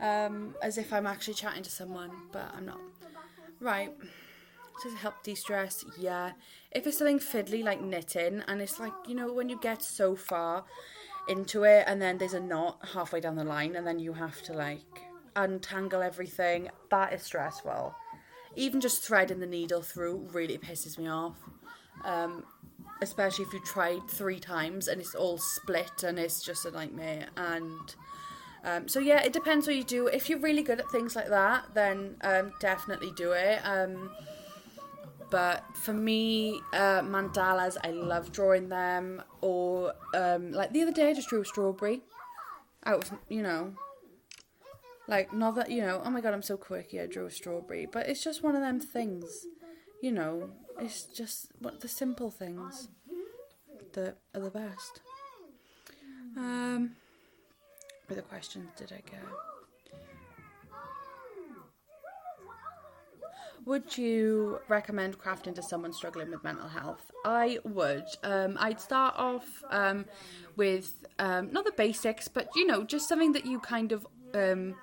um, 0.00 0.54
as 0.62 0.78
if 0.78 0.92
I'm 0.92 1.08
actually 1.08 1.34
chatting 1.34 1.64
to 1.64 1.70
someone, 1.70 2.12
but 2.30 2.52
I'm 2.56 2.66
not. 2.66 2.78
Right. 3.58 3.90
Does 4.84 4.92
it 4.92 4.98
help 4.98 5.24
de 5.24 5.34
stress? 5.34 5.84
Yeah. 5.98 6.32
If 6.70 6.86
it's 6.86 6.98
something 6.98 7.18
fiddly 7.18 7.64
like 7.64 7.80
knitting, 7.80 8.44
and 8.46 8.62
it's 8.62 8.78
like, 8.78 8.92
you 9.08 9.16
know, 9.16 9.32
when 9.32 9.48
you 9.48 9.58
get 9.60 9.82
so 9.82 10.14
far 10.14 10.64
into 11.28 11.64
it 11.64 11.82
and 11.88 12.00
then 12.00 12.18
there's 12.18 12.34
a 12.34 12.40
knot 12.40 12.78
halfway 12.94 13.20
down 13.20 13.34
the 13.34 13.44
line 13.44 13.74
and 13.74 13.84
then 13.84 13.98
you 13.98 14.12
have 14.12 14.40
to 14.42 14.52
like 14.52 15.02
untangle 15.34 16.00
everything, 16.00 16.68
that 16.90 17.12
is 17.12 17.22
stressful. 17.22 17.92
Even 18.56 18.80
just 18.80 19.02
threading 19.02 19.40
the 19.40 19.46
needle 19.46 19.82
through 19.82 20.28
really 20.32 20.58
pisses 20.58 20.98
me 20.98 21.08
off. 21.08 21.36
Um, 22.04 22.44
especially 23.00 23.44
if 23.44 23.52
you 23.52 23.60
tried 23.60 24.00
three 24.08 24.38
times 24.38 24.88
and 24.88 25.00
it's 25.00 25.14
all 25.14 25.36
split 25.36 26.04
and 26.04 26.18
it's 26.18 26.42
just 26.42 26.64
a 26.64 26.70
nightmare. 26.70 27.26
And 27.36 27.94
um, 28.64 28.88
so, 28.88 29.00
yeah, 29.00 29.22
it 29.22 29.32
depends 29.32 29.66
what 29.66 29.76
you 29.76 29.84
do. 29.84 30.06
If 30.06 30.30
you're 30.30 30.38
really 30.38 30.62
good 30.62 30.78
at 30.78 30.88
things 30.90 31.16
like 31.16 31.28
that, 31.28 31.74
then 31.74 32.16
um, 32.22 32.52
definitely 32.60 33.12
do 33.16 33.32
it. 33.32 33.60
Um, 33.64 34.10
but 35.30 35.64
for 35.74 35.92
me, 35.92 36.60
uh, 36.74 37.00
mandalas, 37.00 37.76
I 37.82 37.90
love 37.90 38.32
drawing 38.32 38.68
them. 38.68 39.22
Or 39.40 39.94
um, 40.14 40.52
like 40.52 40.72
the 40.72 40.82
other 40.82 40.92
day, 40.92 41.10
I 41.10 41.14
just 41.14 41.28
drew 41.28 41.40
a 41.40 41.44
strawberry 41.44 42.02
out 42.84 43.10
of 43.10 43.18
you 43.28 43.42
know, 43.42 43.72
like 45.08 45.32
not 45.32 45.54
that 45.56 45.70
you 45.70 45.82
know. 45.82 46.00
Oh 46.04 46.10
my 46.10 46.20
god, 46.20 46.34
I'm 46.34 46.42
so 46.42 46.56
quirky. 46.56 47.00
I 47.00 47.06
drew 47.06 47.26
a 47.26 47.30
strawberry, 47.30 47.86
but 47.90 48.08
it's 48.08 48.22
just 48.22 48.42
one 48.42 48.54
of 48.54 48.62
them 48.62 48.80
things. 48.80 49.46
You 50.00 50.12
know, 50.12 50.50
it's 50.80 51.04
just 51.04 51.52
what 51.58 51.80
the 51.80 51.88
simple 51.88 52.30
things 52.30 52.88
that 53.92 54.18
are 54.34 54.40
the 54.40 54.50
best. 54.50 55.00
Um, 56.36 56.92
what 58.06 58.18
other 58.18 58.22
questions 58.22 58.70
did 58.76 58.92
I 58.92 59.02
get? 59.08 59.20
Would 63.64 63.96
you 63.96 64.58
recommend 64.66 65.18
crafting 65.18 65.54
to 65.54 65.62
someone 65.62 65.92
struggling 65.92 66.30
with 66.30 66.42
mental 66.42 66.66
health? 66.66 67.12
I 67.24 67.60
would. 67.64 68.04
Um, 68.24 68.56
I'd 68.58 68.80
start 68.80 69.14
off 69.16 69.62
um, 69.70 70.04
with 70.56 71.06
um, 71.20 71.52
not 71.52 71.64
the 71.64 71.72
basics, 71.72 72.26
but 72.26 72.48
you 72.56 72.66
know, 72.66 72.82
just 72.82 73.08
something 73.08 73.32
that 73.32 73.46
you 73.46 73.60
kind 73.60 73.92
of 73.92 74.04
um, 74.34 74.74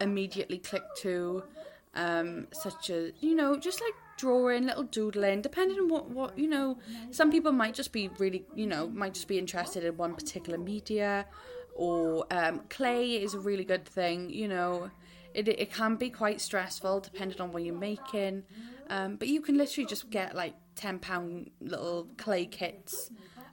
immediately 0.00 0.58
click 0.58 0.82
to, 0.98 1.42
um, 1.94 2.48
such 2.52 2.90
as 2.90 3.12
you 3.20 3.34
know, 3.34 3.58
just 3.58 3.80
like 3.80 3.94
drawing, 4.16 4.66
little 4.66 4.84
doodling, 4.84 5.42
depending 5.42 5.78
on 5.78 5.88
what 5.88 6.10
what 6.10 6.38
you 6.38 6.48
know. 6.48 6.78
Some 7.10 7.30
people 7.30 7.52
might 7.52 7.74
just 7.74 7.92
be 7.92 8.08
really, 8.18 8.44
you 8.54 8.66
know, 8.66 8.88
might 8.88 9.14
just 9.14 9.28
be 9.28 9.38
interested 9.38 9.84
in 9.84 9.96
one 9.96 10.14
particular 10.14 10.58
media, 10.58 11.26
or 11.74 12.26
um, 12.30 12.62
clay 12.68 13.12
is 13.22 13.34
a 13.34 13.38
really 13.38 13.64
good 13.64 13.86
thing, 13.86 14.30
you 14.30 14.48
know 14.48 14.90
it, 15.34 15.48
it 15.48 15.72
can 15.72 15.96
be 15.96 16.10
quite 16.10 16.40
stressful 16.40 17.00
depending 17.00 17.40
on 17.40 17.52
what 17.52 17.62
you're 17.62 17.74
making. 17.74 18.44
Um, 18.90 19.16
but 19.16 19.28
you 19.28 19.40
can 19.40 19.56
literally 19.56 19.86
just 19.86 20.10
get 20.10 20.34
like 20.34 20.54
ten 20.74 20.98
pound 20.98 21.50
little 21.60 22.08
clay 22.16 22.46
kits 22.46 23.10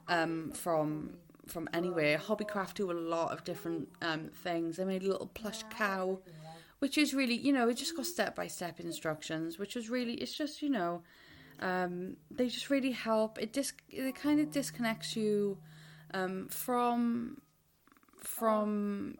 um, 0.08 0.52
from 0.52 1.18
from 1.48 1.68
anywhere. 1.72 2.18
Hobbycraft 2.18 2.74
do 2.74 2.90
a 2.90 2.94
lot 2.94 3.32
of 3.32 3.44
different 3.44 3.88
um, 4.02 4.30
things. 4.42 4.76
They 4.76 4.84
made 4.84 5.02
a 5.02 5.08
little 5.08 5.28
plush 5.28 5.62
cow, 5.70 6.20
which 6.78 6.98
is 6.98 7.14
really 7.14 7.36
you 7.36 7.52
know 7.52 7.68
it 7.68 7.74
just 7.74 7.96
got 7.96 8.06
step 8.06 8.34
by 8.34 8.46
step 8.46 8.80
instructions, 8.80 9.58
which 9.58 9.74
was 9.74 9.88
really 9.88 10.14
it's 10.14 10.36
just 10.36 10.62
you 10.62 10.70
know 10.70 11.02
um, 11.60 12.16
they 12.30 12.48
just 12.48 12.70
really 12.70 12.92
help. 12.92 13.38
It 13.38 13.52
dis 13.52 13.72
it 13.88 14.14
kind 14.14 14.40
of 14.40 14.50
disconnects 14.50 15.16
you 15.16 15.58
um, 16.12 16.48
from 16.48 17.40
from 18.18 19.16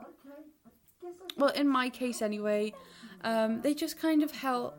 well, 1.36 1.50
in 1.50 1.68
my 1.68 1.88
case 1.88 2.22
anyway, 2.22 2.72
um, 3.22 3.60
they 3.62 3.74
just 3.74 3.98
kind 3.98 4.22
of 4.22 4.30
help. 4.32 4.78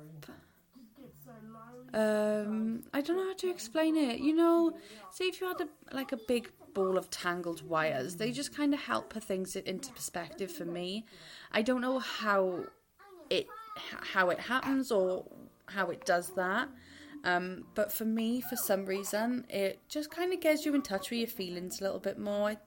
Um, 1.93 2.83
I 2.93 3.01
don't 3.01 3.15
know 3.15 3.27
how 3.27 3.35
to 3.35 3.49
explain 3.49 3.95
it. 3.95 4.19
You 4.19 4.35
know, 4.35 4.73
say 5.11 5.25
if 5.25 5.41
you 5.41 5.47
had 5.47 5.61
a, 5.61 5.95
like 5.95 6.11
a 6.11 6.17
big 6.27 6.51
ball 6.77 6.95
of 6.95 7.09
tangled 7.09 7.67
wires, 7.67 8.17
they 8.17 8.31
just 8.31 8.55
kind 8.55 8.71
of 8.71 8.79
help 8.79 9.09
put 9.09 9.23
things 9.23 9.55
into 9.55 9.91
perspective 9.93 10.51
for 10.51 10.65
me. 10.65 11.05
I 11.51 11.63
don't 11.63 11.81
know 11.81 11.97
how 11.97 12.65
it 13.31 13.47
how 14.13 14.29
it 14.29 14.39
happens 14.39 14.91
or 14.91 15.25
how 15.65 15.89
it 15.89 16.05
does 16.05 16.33
that. 16.35 16.69
Um, 17.23 17.65
but 17.73 17.91
for 17.91 18.05
me, 18.05 18.41
for 18.41 18.55
some 18.55 18.85
reason, 18.85 19.45
it 19.49 19.79
just 19.89 20.11
kind 20.11 20.31
of 20.33 20.39
gets 20.39 20.65
you 20.65 20.75
in 20.75 20.83
touch 20.83 21.09
with 21.09 21.19
your 21.19 21.27
feelings 21.27 21.81
a 21.81 21.83
little 21.83 21.99
bit 21.99 22.19
more. 22.19 22.49
I, 22.49 22.57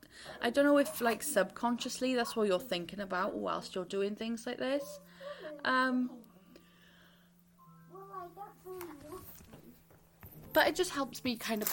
I 0.41 0.49
don't 0.49 0.65
know 0.65 0.77
if, 0.77 0.99
like, 0.99 1.23
subconsciously 1.23 2.15
that's 2.15 2.35
what 2.35 2.47
you're 2.49 2.59
thinking 2.59 2.99
about 2.99 3.33
whilst 3.33 3.75
you're 3.75 3.85
doing 3.85 4.13
things 4.13 4.45
like 4.45 4.59
this. 4.59 4.99
Um, 5.63 6.09
but 10.51 10.67
it 10.67 10.75
just 10.75 10.91
helps 10.91 11.23
me 11.23 11.37
kind 11.37 11.61
of 11.61 11.69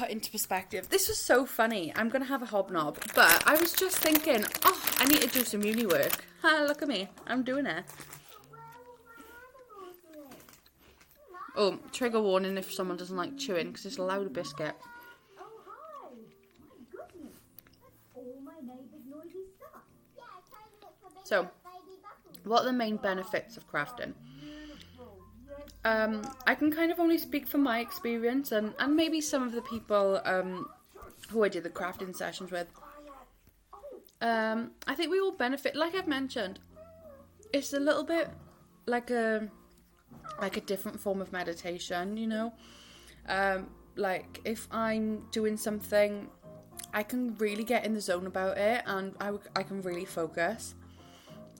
put 0.00 0.08
into 0.10 0.30
perspective. 0.30 0.88
This 0.88 1.08
was 1.08 1.18
so 1.18 1.44
funny. 1.44 1.92
I'm 1.94 2.08
going 2.08 2.22
to 2.22 2.28
have 2.28 2.42
a 2.42 2.46
hobnob. 2.46 2.98
But 3.14 3.42
I 3.46 3.54
was 3.56 3.74
just 3.74 3.98
thinking, 3.98 4.42
oh, 4.64 4.82
I 4.98 5.04
need 5.04 5.20
to 5.20 5.28
do 5.28 5.44
some 5.44 5.62
uni 5.62 5.86
work. 5.86 6.24
Ha, 6.42 6.64
look 6.66 6.80
at 6.80 6.88
me. 6.88 7.06
I'm 7.26 7.42
doing 7.42 7.66
it. 7.66 7.84
Oh, 11.54 11.78
trigger 11.92 12.22
warning 12.22 12.56
if 12.56 12.72
someone 12.72 12.96
doesn't 12.96 13.14
like 13.14 13.36
chewing 13.36 13.66
because 13.66 13.84
it's 13.84 13.98
a 13.98 14.02
loud 14.02 14.32
biscuit. 14.32 14.74
So, 21.24 21.50
what 22.44 22.62
are 22.62 22.64
the 22.64 22.72
main 22.72 22.96
benefits 22.96 23.58
of 23.58 23.70
crafting? 23.70 24.14
Um, 25.84 26.22
I 26.46 26.54
can 26.54 26.70
kind 26.70 26.92
of 26.92 27.00
only 27.00 27.16
speak 27.16 27.46
from 27.46 27.62
my 27.62 27.80
experience 27.80 28.52
and, 28.52 28.74
and 28.78 28.94
maybe 28.94 29.20
some 29.20 29.42
of 29.42 29.52
the 29.52 29.62
people 29.62 30.20
um, 30.24 30.68
who 31.30 31.42
I 31.42 31.48
did 31.48 31.62
the 31.62 31.70
crafting 31.70 32.14
sessions 32.14 32.50
with. 32.50 32.66
Um, 34.20 34.72
I 34.86 34.94
think 34.94 35.10
we 35.10 35.20
all 35.20 35.32
benefit, 35.32 35.74
like 35.74 35.94
I've 35.94 36.06
mentioned. 36.06 36.60
It's 37.52 37.72
a 37.72 37.80
little 37.80 38.04
bit 38.04 38.28
like 38.86 39.10
a 39.10 39.48
like 40.40 40.56
a 40.56 40.60
different 40.60 41.00
form 41.00 41.20
of 41.20 41.32
meditation, 41.32 42.16
you 42.16 42.26
know. 42.26 42.52
Um, 43.28 43.68
like 43.96 44.40
if 44.44 44.68
I'm 44.70 45.24
doing 45.30 45.56
something, 45.56 46.28
I 46.92 47.02
can 47.02 47.36
really 47.36 47.64
get 47.64 47.84
in 47.84 47.94
the 47.94 48.00
zone 48.00 48.26
about 48.26 48.58
it, 48.58 48.82
and 48.86 49.14
I, 49.20 49.32
I 49.56 49.62
can 49.62 49.80
really 49.82 50.04
focus. 50.04 50.74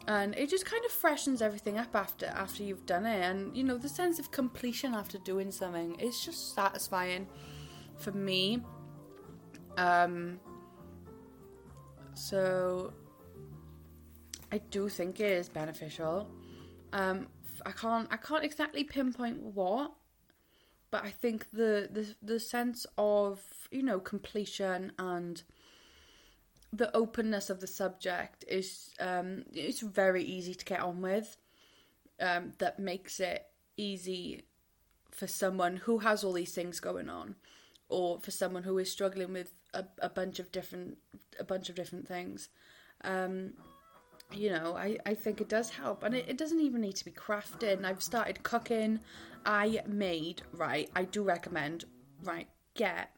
And 0.06 0.34
it 0.36 0.50
just 0.50 0.64
kind 0.64 0.84
of 0.84 0.90
freshens 0.90 1.42
everything 1.42 1.78
up 1.78 1.94
after 1.94 2.26
after 2.26 2.62
you've 2.62 2.86
done 2.86 3.06
it, 3.06 3.22
and 3.22 3.56
you 3.56 3.62
know 3.62 3.76
the 3.78 3.88
sense 3.88 4.18
of 4.18 4.30
completion 4.30 4.94
after 4.94 5.18
doing 5.18 5.52
something 5.52 5.94
is 6.00 6.20
just 6.24 6.54
satisfying 6.54 7.28
for 7.96 8.12
me. 8.12 8.62
Um, 9.76 10.40
so 12.14 12.92
I 14.50 14.58
do 14.58 14.88
think 14.88 15.20
it 15.20 15.30
is 15.30 15.48
beneficial. 15.48 16.28
Um, 16.92 17.28
I 17.64 17.72
can't 17.72 18.08
I 18.10 18.16
can't 18.16 18.44
exactly 18.44 18.84
pinpoint 18.84 19.40
what, 19.40 19.92
but 20.90 21.04
I 21.04 21.10
think 21.10 21.50
the 21.52 21.88
the 21.90 22.14
the 22.22 22.40
sense 22.40 22.86
of 22.98 23.42
you 23.70 23.82
know 23.82 24.00
completion 24.00 24.92
and 24.98 25.42
the 26.72 26.94
openness 26.96 27.50
of 27.50 27.60
the 27.60 27.66
subject 27.66 28.44
is 28.48 28.94
um 29.00 29.44
it's 29.52 29.80
very 29.80 30.22
easy 30.22 30.54
to 30.54 30.64
get 30.64 30.80
on 30.80 31.00
with. 31.00 31.36
Um, 32.20 32.52
that 32.58 32.78
makes 32.78 33.18
it 33.18 33.46
easy 33.78 34.42
for 35.10 35.26
someone 35.26 35.78
who 35.78 35.98
has 35.98 36.22
all 36.22 36.34
these 36.34 36.52
things 36.52 36.78
going 36.78 37.08
on, 37.08 37.34
or 37.88 38.20
for 38.20 38.30
someone 38.30 38.62
who 38.62 38.76
is 38.78 38.92
struggling 38.92 39.32
with 39.32 39.54
a, 39.72 39.84
a 40.00 40.08
bunch 40.10 40.38
of 40.38 40.52
different 40.52 40.98
a 41.38 41.44
bunch 41.44 41.70
of 41.70 41.74
different 41.74 42.06
things. 42.06 42.50
Um, 43.04 43.54
you 44.32 44.50
know, 44.50 44.76
I, 44.76 44.98
I 45.06 45.14
think 45.14 45.40
it 45.40 45.48
does 45.48 45.70
help. 45.70 46.02
And 46.02 46.14
it, 46.14 46.26
it 46.28 46.38
doesn't 46.38 46.60
even 46.60 46.80
need 46.80 46.96
to 46.96 47.04
be 47.04 47.10
crafting. 47.10 47.84
I've 47.84 48.02
started 48.02 48.42
cooking. 48.42 49.00
I 49.44 49.80
made, 49.86 50.42
right, 50.52 50.90
I 50.94 51.04
do 51.04 51.22
recommend, 51.22 51.84
right, 52.22 52.48
get. 52.74 53.10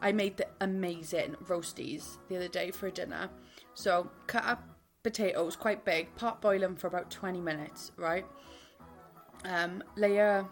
I 0.00 0.12
made 0.12 0.36
the 0.36 0.46
amazing 0.60 1.36
roasties 1.46 2.18
the 2.28 2.36
other 2.36 2.48
day 2.48 2.70
for 2.70 2.90
dinner. 2.90 3.30
So, 3.74 4.10
cut 4.26 4.44
up 4.44 4.62
potatoes 5.02 5.56
quite 5.56 5.84
big, 5.84 6.14
pot 6.16 6.40
boil 6.40 6.60
them 6.60 6.76
for 6.76 6.86
about 6.86 7.10
20 7.10 7.40
minutes, 7.40 7.92
right? 7.96 8.26
Um, 9.44 9.82
layer 9.96 10.46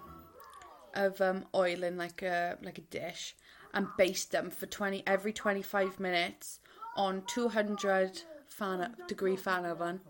of 0.94 1.20
um, 1.20 1.44
oil 1.54 1.82
in 1.82 1.96
like 1.96 2.22
a 2.22 2.56
like 2.62 2.78
a 2.78 2.82
dish 2.82 3.34
and 3.72 3.88
baste 3.98 4.30
them 4.30 4.50
for 4.50 4.66
20 4.66 5.02
every 5.06 5.32
25 5.32 5.98
minutes 5.98 6.60
on 6.96 7.22
200 7.26 8.22
fan 8.46 8.94
degree 9.08 9.36
fan 9.36 9.66
oven 9.66 10.00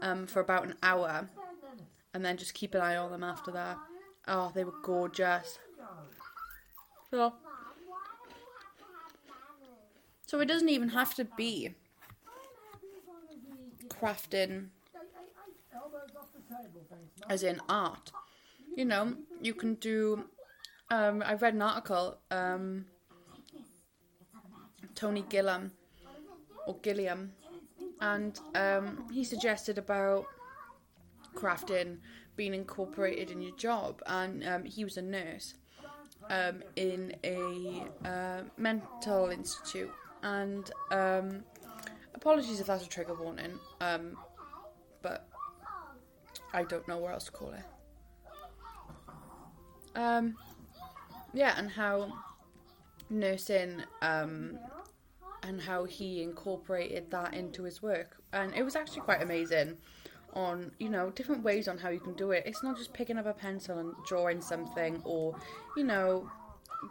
um, 0.00 0.26
for 0.26 0.40
about 0.40 0.64
an 0.64 0.74
hour, 0.82 1.28
and 2.14 2.24
then 2.24 2.36
just 2.36 2.54
keep 2.54 2.74
an 2.74 2.80
eye 2.80 2.96
on 2.96 3.10
them 3.10 3.22
after 3.22 3.50
that. 3.50 3.76
Oh, 4.26 4.50
they 4.54 4.64
were 4.64 4.72
gorgeous. 4.82 5.58
So, 7.10 7.34
so 10.30 10.38
it 10.38 10.46
doesn't 10.46 10.68
even 10.68 10.90
have 10.90 11.12
to 11.12 11.24
be 11.24 11.74
crafting 13.88 14.68
as 17.28 17.42
in 17.42 17.60
art. 17.68 18.12
You 18.76 18.84
know, 18.84 19.14
you 19.42 19.54
can 19.54 19.74
do. 19.74 20.26
Um, 20.88 21.24
I 21.26 21.34
read 21.34 21.54
an 21.54 21.62
article. 21.62 22.18
Um, 22.30 22.86
Tony 24.94 25.22
Gillam 25.22 25.72
or 26.64 26.76
Gilliam, 26.80 27.32
and 28.00 28.38
um, 28.54 29.08
he 29.10 29.24
suggested 29.24 29.78
about 29.78 30.26
crafting 31.34 31.98
being 32.36 32.54
incorporated 32.54 33.32
in 33.32 33.42
your 33.42 33.56
job, 33.56 34.00
and 34.06 34.46
um, 34.46 34.64
he 34.64 34.84
was 34.84 34.96
a 34.96 35.02
nurse 35.02 35.54
um, 36.28 36.62
in 36.76 37.16
a 37.24 37.82
uh, 38.04 38.42
mental 38.56 39.30
institute. 39.30 39.90
And 40.22 40.70
um, 40.90 41.44
apologies 42.14 42.60
if 42.60 42.66
that's 42.66 42.84
a 42.84 42.88
trigger 42.88 43.14
warning, 43.14 43.58
um, 43.80 44.16
but 45.02 45.28
I 46.52 46.64
don't 46.64 46.86
know 46.86 46.98
what 46.98 47.12
else 47.12 47.24
to 47.24 47.32
call 47.32 47.52
it. 47.52 47.64
Um, 49.96 50.36
yeah, 51.32 51.54
and 51.56 51.70
how 51.70 52.12
nursing 53.08 53.82
um, 54.02 54.58
and 55.42 55.60
how 55.60 55.84
he 55.84 56.22
incorporated 56.22 57.10
that 57.10 57.34
into 57.34 57.62
his 57.64 57.82
work, 57.82 58.16
and 58.32 58.54
it 58.54 58.62
was 58.62 58.76
actually 58.76 59.00
quite 59.00 59.22
amazing 59.22 59.76
on 60.34 60.70
you 60.78 60.88
know 60.88 61.10
different 61.10 61.42
ways 61.42 61.66
on 61.66 61.76
how 61.76 61.88
you 61.88 61.98
can 61.98 62.14
do 62.14 62.30
it 62.30 62.44
it's 62.46 62.62
not 62.62 62.76
just 62.76 62.92
picking 62.92 63.18
up 63.18 63.26
a 63.26 63.32
pencil 63.32 63.78
and 63.78 63.92
drawing 64.06 64.40
something 64.40 65.00
or 65.04 65.34
you 65.76 65.82
know 65.82 66.30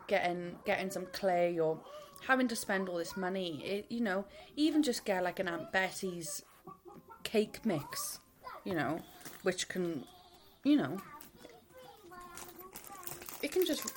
getting 0.08 0.56
getting 0.66 0.90
some 0.90 1.06
clay 1.14 1.58
or 1.58 1.80
having 2.28 2.48
to 2.48 2.56
spend 2.56 2.90
all 2.90 2.98
this 2.98 3.18
money 3.18 3.62
it, 3.64 3.86
you 3.90 4.02
know 4.02 4.26
even 4.56 4.84
just 4.84 5.06
get 5.06 5.24
like 5.24 5.40
an 5.40 5.48
aunt 5.48 5.72
betty's 5.72 6.42
cake 7.24 7.66
mix 7.66 8.20
you 8.64 8.74
know 8.74 9.00
which 9.44 9.68
can 9.68 10.04
you 10.64 10.76
know 10.76 10.98
it 13.42 13.52
can 13.52 13.66
just 13.66 13.92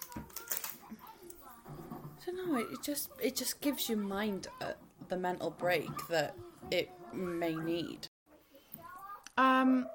I 2.23 2.31
don't 2.31 2.53
know. 2.53 2.57
It 2.57 2.83
just 2.83 3.11
it 3.21 3.37
just 3.37 3.61
gives 3.61 3.89
your 3.89 3.99
mind 3.99 4.47
uh, 4.61 4.73
the 5.09 5.17
mental 5.17 5.51
break 5.51 5.91
that 6.09 6.37
it 6.71 6.91
may 7.13 7.57
need. 7.57 8.07
Um, 9.37 9.87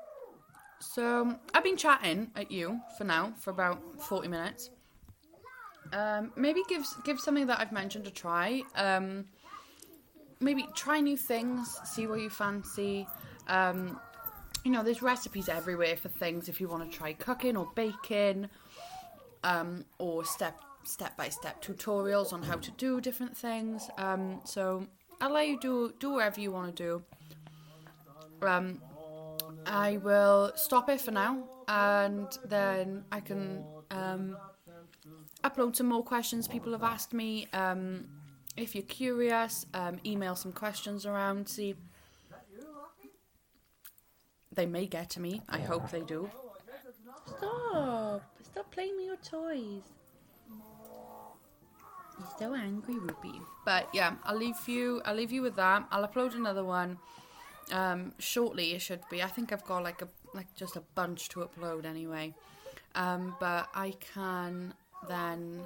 so 0.79 1.35
I've 1.53 1.63
been 1.63 1.77
chatting 1.77 2.31
at 2.35 2.51
you 2.51 2.81
for 2.97 3.05
now 3.05 3.33
for 3.39 3.51
about 3.51 3.81
forty 4.01 4.27
minutes. 4.27 4.69
Um, 5.93 6.31
maybe 6.35 6.61
give 6.67 6.85
give 7.03 7.19
something 7.19 7.47
that 7.47 7.59
I've 7.59 7.71
mentioned 7.71 8.07
a 8.07 8.11
try. 8.11 8.63
Um, 8.75 9.25
maybe 10.39 10.67
try 10.75 10.99
new 10.99 11.17
things, 11.17 11.79
see 11.85 12.07
what 12.07 12.19
you 12.19 12.29
fancy. 12.29 13.07
Um, 13.47 13.99
you 14.63 14.71
know, 14.71 14.83
there's 14.83 15.01
recipes 15.01 15.49
everywhere 15.49 15.95
for 15.95 16.09
things 16.09 16.49
if 16.49 16.59
you 16.59 16.67
want 16.67 16.89
to 16.89 16.97
try 16.97 17.13
cooking 17.13 17.55
or 17.55 17.69
baking, 17.75 18.49
um, 19.43 19.85
or 19.97 20.25
step 20.25 20.55
step 20.83 21.15
by 21.17 21.29
step 21.29 21.61
tutorials 21.61 22.33
on 22.33 22.41
how 22.43 22.55
to 22.55 22.71
do 22.71 23.01
different 23.01 23.35
things. 23.35 23.89
Um, 23.97 24.41
so 24.43 24.87
I'll 25.21 25.31
let 25.31 25.47
you 25.47 25.59
do 25.59 25.93
do 25.99 26.11
whatever 26.11 26.41
you 26.41 26.51
want 26.51 26.75
to 26.75 26.83
do. 26.83 28.45
Um, 28.45 28.81
I 29.65 29.97
will 29.97 30.51
stop 30.55 30.89
it 30.89 31.01
for 31.01 31.11
now, 31.11 31.43
and 31.67 32.27
then 32.45 33.03
I 33.11 33.19
can 33.19 33.63
upload 35.43 35.75
some 35.75 35.87
more 35.87 36.03
questions 36.03 36.47
people 36.47 36.71
have 36.71 36.83
asked 36.83 37.13
me. 37.13 37.47
Um, 37.53 38.05
if 38.55 38.73
you're 38.73 38.83
curious, 38.83 39.65
um, 39.73 39.99
email 40.05 40.35
some 40.35 40.51
questions 40.51 41.05
around. 41.05 41.47
See, 41.47 41.75
they 44.53 44.65
may 44.65 44.87
get 44.87 45.09
to 45.11 45.19
me. 45.19 45.41
I 45.47 45.59
hope 45.59 45.91
they 45.91 46.01
do. 46.01 46.29
Stop! 47.25 48.23
Stop 48.41 48.71
playing 48.71 48.95
with 48.97 49.05
your 49.05 49.17
toys. 49.17 49.83
You're 52.19 52.27
so 52.39 52.55
angry, 52.55 52.97
Ruby. 52.97 53.39
But 53.63 53.87
yeah, 53.93 54.15
I'll 54.23 54.37
leave 54.37 54.55
you. 54.67 55.01
I'll 55.05 55.15
leave 55.15 55.31
you 55.31 55.43
with 55.43 55.55
that. 55.57 55.85
I'll 55.91 56.07
upload 56.07 56.33
another 56.33 56.63
one 56.63 56.97
um, 57.71 58.13
shortly. 58.17 58.73
It 58.73 58.81
should 58.81 59.01
be. 59.11 59.21
I 59.21 59.27
think 59.27 59.53
I've 59.53 59.65
got 59.65 59.83
like 59.83 60.01
a 60.01 60.07
like 60.33 60.53
just 60.55 60.75
a 60.75 60.81
bunch 60.95 61.29
to 61.29 61.41
upload 61.41 61.85
anyway. 61.85 62.33
Um, 62.95 63.35
but 63.39 63.69
I 63.75 63.93
can 64.13 64.73
then 65.07 65.61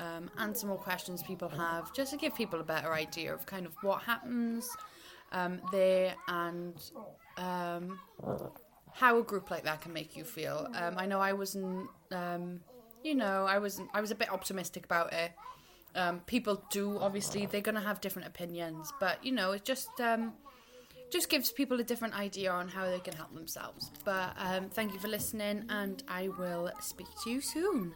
um, 0.00 0.30
answer 0.38 0.66
more 0.66 0.78
questions 0.78 1.22
people 1.22 1.48
have, 1.48 1.92
just 1.92 2.10
to 2.12 2.16
give 2.16 2.34
people 2.34 2.60
a 2.60 2.64
better 2.64 2.92
idea 2.92 3.32
of 3.32 3.46
kind 3.46 3.66
of 3.66 3.74
what 3.82 4.02
happens 4.02 4.68
um, 5.32 5.60
there 5.72 6.14
and 6.28 6.74
um, 7.36 7.98
how 8.92 9.18
a 9.18 9.22
group 9.22 9.50
like 9.50 9.64
that 9.64 9.80
can 9.80 9.92
make 9.92 10.16
you 10.16 10.24
feel. 10.24 10.68
Um, 10.74 10.94
I 10.96 11.06
know 11.06 11.20
I 11.20 11.32
wasn't, 11.32 11.88
um, 12.12 12.60
you 13.02 13.14
know, 13.14 13.44
I 13.46 13.58
was 13.58 13.80
I 13.92 14.00
was 14.00 14.10
a 14.10 14.14
bit 14.14 14.32
optimistic 14.32 14.84
about 14.84 15.12
it. 15.12 15.32
Um, 15.96 16.20
people 16.26 16.64
do 16.70 16.98
obviously 16.98 17.46
they're 17.46 17.60
gonna 17.60 17.80
have 17.80 18.00
different 18.00 18.28
opinions, 18.28 18.92
but 18.98 19.24
you 19.24 19.32
know, 19.32 19.52
it's 19.52 19.64
just 19.64 19.88
um, 20.00 20.32
just 21.14 21.28
gives 21.28 21.52
people 21.52 21.78
a 21.78 21.84
different 21.84 22.18
idea 22.18 22.50
on 22.50 22.66
how 22.66 22.90
they 22.90 22.98
can 22.98 23.14
help 23.14 23.32
themselves. 23.32 23.92
But 24.04 24.34
um, 24.36 24.68
thank 24.68 24.92
you 24.92 24.98
for 24.98 25.06
listening, 25.06 25.64
and 25.68 26.02
I 26.08 26.26
will 26.26 26.72
speak 26.80 27.06
to 27.22 27.30
you 27.30 27.40
soon. 27.40 27.94